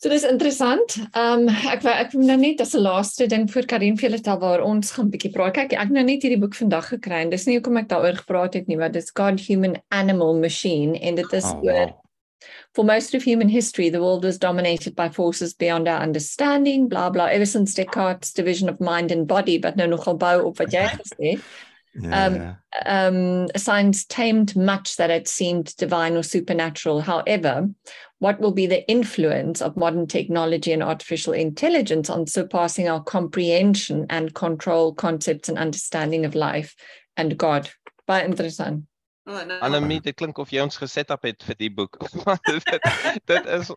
[0.00, 0.94] So dis interessant.
[1.12, 4.08] Ehm um, ek wou ek wou nou net as 'n laaste ding vir Karin vir
[4.08, 5.52] julle tel waar ons gaan bietjie praat.
[5.58, 8.16] Kyk, ek het nou net hierdie boek vandag gekry en dis nie hoekom ek daaroor
[8.22, 11.92] gepraat het nie, maar dit's God Human Animal Machine en dit is Oh, oor.
[12.72, 17.10] For most of human history, the world was dominated by forces beyond our understanding, blah
[17.10, 20.72] blah, ever since Descartes' division of mind and body, but nou nogal bou op wat
[20.72, 21.44] jy gesê het.
[21.92, 22.26] Ja.
[22.26, 27.00] Um, um, science tamed much that had seemed divine or supernatural.
[27.00, 27.68] However,
[28.20, 34.06] what will be the influence of modern technology and artificial intelligence on surpassing our comprehension
[34.08, 36.76] and control concepts and understanding of life
[37.16, 37.70] and God?
[38.06, 38.84] Baie interessant.
[39.26, 41.98] Oh, nou, Annelie, dit klink of jy ons geset up het vir die boek.
[42.48, 42.70] dit,
[43.30, 43.70] dit is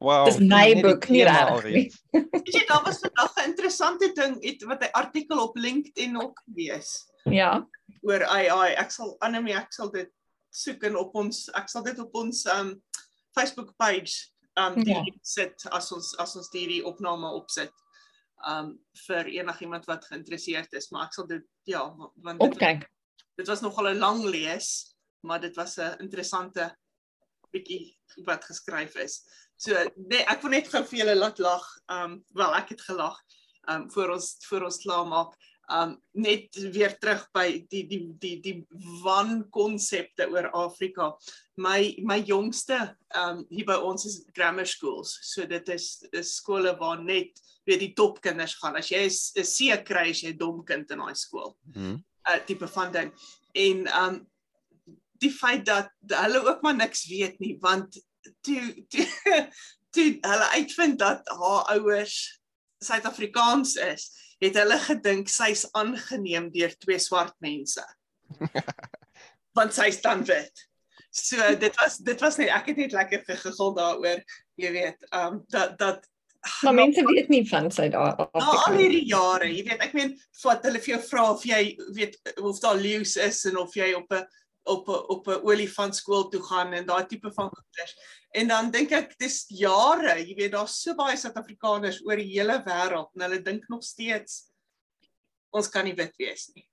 [0.00, 0.24] wow.
[0.28, 1.98] Dis my net die boek, nie tema regtig alreeds.
[2.12, 6.40] weet jy daar was vandag 'n interessante ding het wat 'n artikel op LinkedIn ook
[6.44, 7.66] gewees Ja.
[8.02, 8.74] oor AI.
[8.76, 10.10] Ek sal Annelie, ek sal dit
[10.50, 12.74] soek en op ons ek sal dit op ons um
[13.36, 15.02] Facebook page um Ja.
[15.02, 17.72] die sit as ons as ons hierdie opname opsit.
[18.46, 22.88] Um vir enigiemand wat geïnteresseerd is, maar ek sal dit ja, wa- want dit, Opkyk.
[23.38, 26.74] dit was nogal 'n lang lees, maar dit was 'n interessante
[27.52, 27.96] bietjie
[28.26, 29.22] wat geskryf is.
[29.56, 31.64] So nee, ek wil net gou vir julle laat lag.
[31.88, 33.18] Um wel, ek het gelag
[33.68, 35.34] um voor ons voor ons klaar maak.
[35.72, 38.66] Um net weer terug by die die die die
[39.02, 41.14] wankonsepte oor Afrika.
[41.56, 45.18] My my jongste um hier by ons is grammar schools.
[45.22, 48.76] So dit is is skole waar net weet die topkinders gaan.
[48.76, 52.04] As jy 'n C kry, jy 'n dom kind in daai skool Hmm.
[52.28, 53.12] uh, tipe van ding.
[53.54, 54.26] En um
[55.18, 58.04] die feit dat hulle ook maar niks weet nie want
[58.42, 59.06] toe toe,
[59.94, 62.40] toe hulle uitvind dat haar ouers
[62.84, 64.10] Suid-Afrikaans is,
[64.40, 67.84] het hulle gedink sy's aangeneem deur twee swart mense.
[69.56, 70.66] want sy's dan wit.
[71.14, 74.24] So dit was dit was net ek het net lekker gegigel daaroor,
[74.58, 76.10] jy weet, um dat dat
[76.62, 78.72] Maar mense weet nie van Na al Suid-Afrika.
[78.76, 80.10] hierdie jare, jy weet, ek meen,
[80.42, 81.60] wat hulle vir jou vra of jy
[81.96, 84.26] weet of daar leeu's is en of jy op 'n
[84.68, 87.94] op 'n op 'n olifant skool toe gaan en daai tipe van goeders.
[88.34, 92.56] En dan dink ek dis jare, jy weet, daar's so baie Suid-Afrikaners oor die hele
[92.66, 94.40] wêreld en hulle dink nog steeds
[95.54, 96.64] ons kan nie wit wees nie.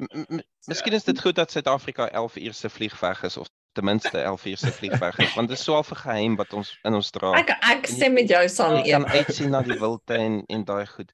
[0.00, 4.18] M- Miskien is dit goed dat Suid-Afrika 11 uur se vliegweg is of ten minste
[4.18, 7.10] 11 uur se vliegweg is, want dit is so 'n geheim wat ons in ons
[7.10, 7.32] dra.
[7.38, 9.12] Ek ek stem met jou saam Jy kan eers.
[9.26, 11.12] uitsien na die wilde en en daai goed.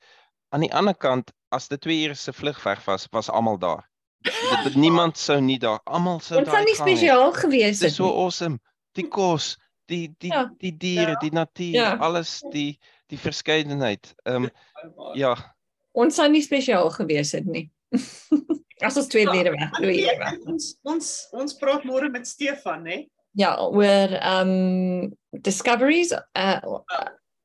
[0.55, 3.89] Aan die ander kant, as dit 2 ure se vlugweg was, was almal daar.
[4.23, 6.55] Dit, dit niemand sou nie daar, almal sou daar.
[6.55, 7.99] sou nie spesiaal gewees Dit is het.
[7.99, 8.15] so nie.
[8.25, 8.59] awesome.
[8.97, 9.57] Die kos,
[9.89, 10.51] die die Ja.
[10.61, 11.97] die diere, die natuur, Ja.
[11.97, 12.79] alles die
[13.11, 14.15] die verskeidenheid.
[14.25, 14.51] Ehm um,
[15.15, 15.37] ja,
[15.93, 17.71] Ons sou nie spesiaal gewees het nie.
[18.83, 20.39] As ons twee Ja, lede weg, twee ure weg.
[20.49, 23.03] Ons ons ons praat môre met Stefan, hè?
[23.37, 26.61] Ja, oor um discoveries uh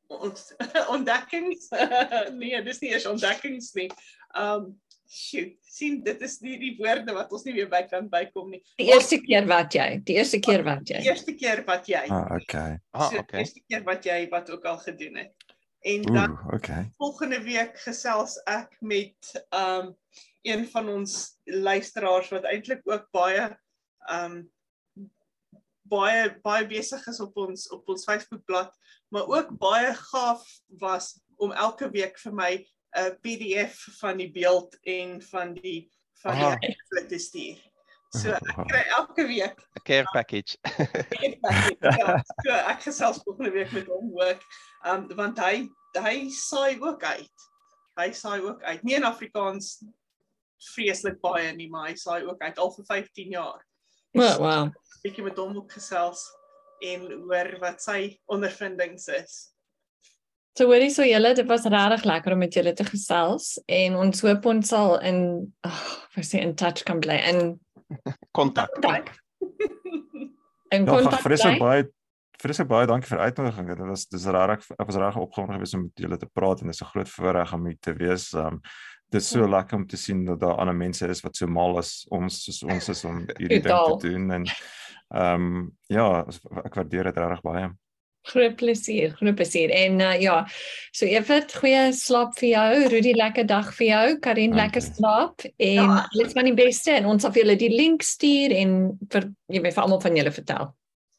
[0.08, 0.54] Ons
[0.96, 1.68] ontdekkings.
[2.40, 3.90] nee, dis nie eers ontdekkings nie.
[4.40, 8.50] Um shoot, sien dit is nie die woorde wat ons nie weer by kan bykom
[8.52, 8.62] nie.
[8.78, 11.04] die eerste keer wat jy, die eerste keer wat Die jy.
[11.10, 12.04] eerste keer wat jy.
[12.10, 12.78] Ah, okay.
[12.94, 13.40] ah, so, die okay.
[13.46, 15.34] eerste keer wat jy wat ook al gedoen het.
[15.88, 16.90] En dan Ooh, okay.
[16.98, 19.94] volgende week gesels ek met um
[20.48, 23.50] een van ons luisteraars wat eintlik ook baie
[24.12, 24.42] um
[25.88, 28.74] baie baie besig is op ons op ons Facebookblad,
[29.14, 30.44] maar ook baie gaaf
[30.82, 32.52] was om elke week vir my
[32.96, 35.90] 'n PDF van die beeld en van die
[36.22, 37.02] van die Ah.
[37.02, 37.08] ah.
[37.08, 37.58] te stuur.
[38.16, 40.58] So ek kry elke week 'n Care package.
[41.82, 44.42] ja, so ek gesels volgende week met hom ook.
[44.86, 45.68] Um want hy
[45.98, 47.48] hy saai ook uit.
[47.98, 48.84] Hy saai ook uit.
[48.84, 49.82] Nie in Afrikaans
[50.74, 53.62] vreeslik baie nie, maar hy saai ook uit al vir 15 jaar.
[54.18, 54.70] Wow, wow.
[55.04, 56.24] Bietjie met hom ook gesels
[56.82, 59.36] en hoor wat sy ondervindings is.
[60.58, 64.22] So hoorie so julle, dit was regtig lekker om met julle te gesels en ons
[64.26, 65.20] hoop ons sal in
[65.68, 65.82] ag,
[66.18, 67.60] oh, sê in touch kan bly in
[68.38, 68.74] Kontak.
[70.68, 71.68] Ja, gaan kontak vreeslik bly.
[71.68, 71.84] baie
[72.42, 73.68] vreeslik baie dankie vir uitnodiging.
[73.70, 76.68] Dit was dis regtig ek was regtig opgewonde geweest om met julle te praat en
[76.68, 78.34] dit is 'n groot voorreg om hier te wees.
[78.34, 78.60] Um
[79.10, 79.48] dit is so Ja.
[79.48, 82.64] lekker om te sien dat daar ander mense is wat so mal as ons soos
[82.64, 84.44] ons is om hierdie ding te doen en
[85.16, 86.26] ehm ja,
[86.66, 87.70] ek waardeer dit regtig baie.
[88.28, 89.72] Groot plesier, groot plesier.
[89.72, 90.42] En uh, ja,
[90.92, 92.88] so Evert, goeie slaap vir jou.
[92.92, 94.06] Rudy, lekker dag vir jou.
[94.20, 94.62] Karin, Dankie.
[94.64, 96.08] lekker slaap en Ja.
[96.12, 98.74] alles van die beste en ons sal vir julle die link stuur en
[99.12, 100.74] vir jy weet vir almal van julle vertel.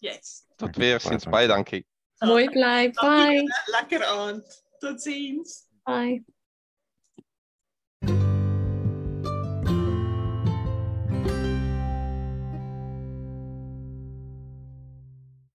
[0.04, 0.42] Yes.
[0.59, 1.30] Tot weer sins dankie.
[1.32, 1.84] baie dankie.
[2.26, 2.90] Mooi bly.
[3.00, 3.44] Bye.
[3.72, 4.59] Lekker aand.
[4.82, 5.64] Totsiens.
[5.86, 6.20] Bye.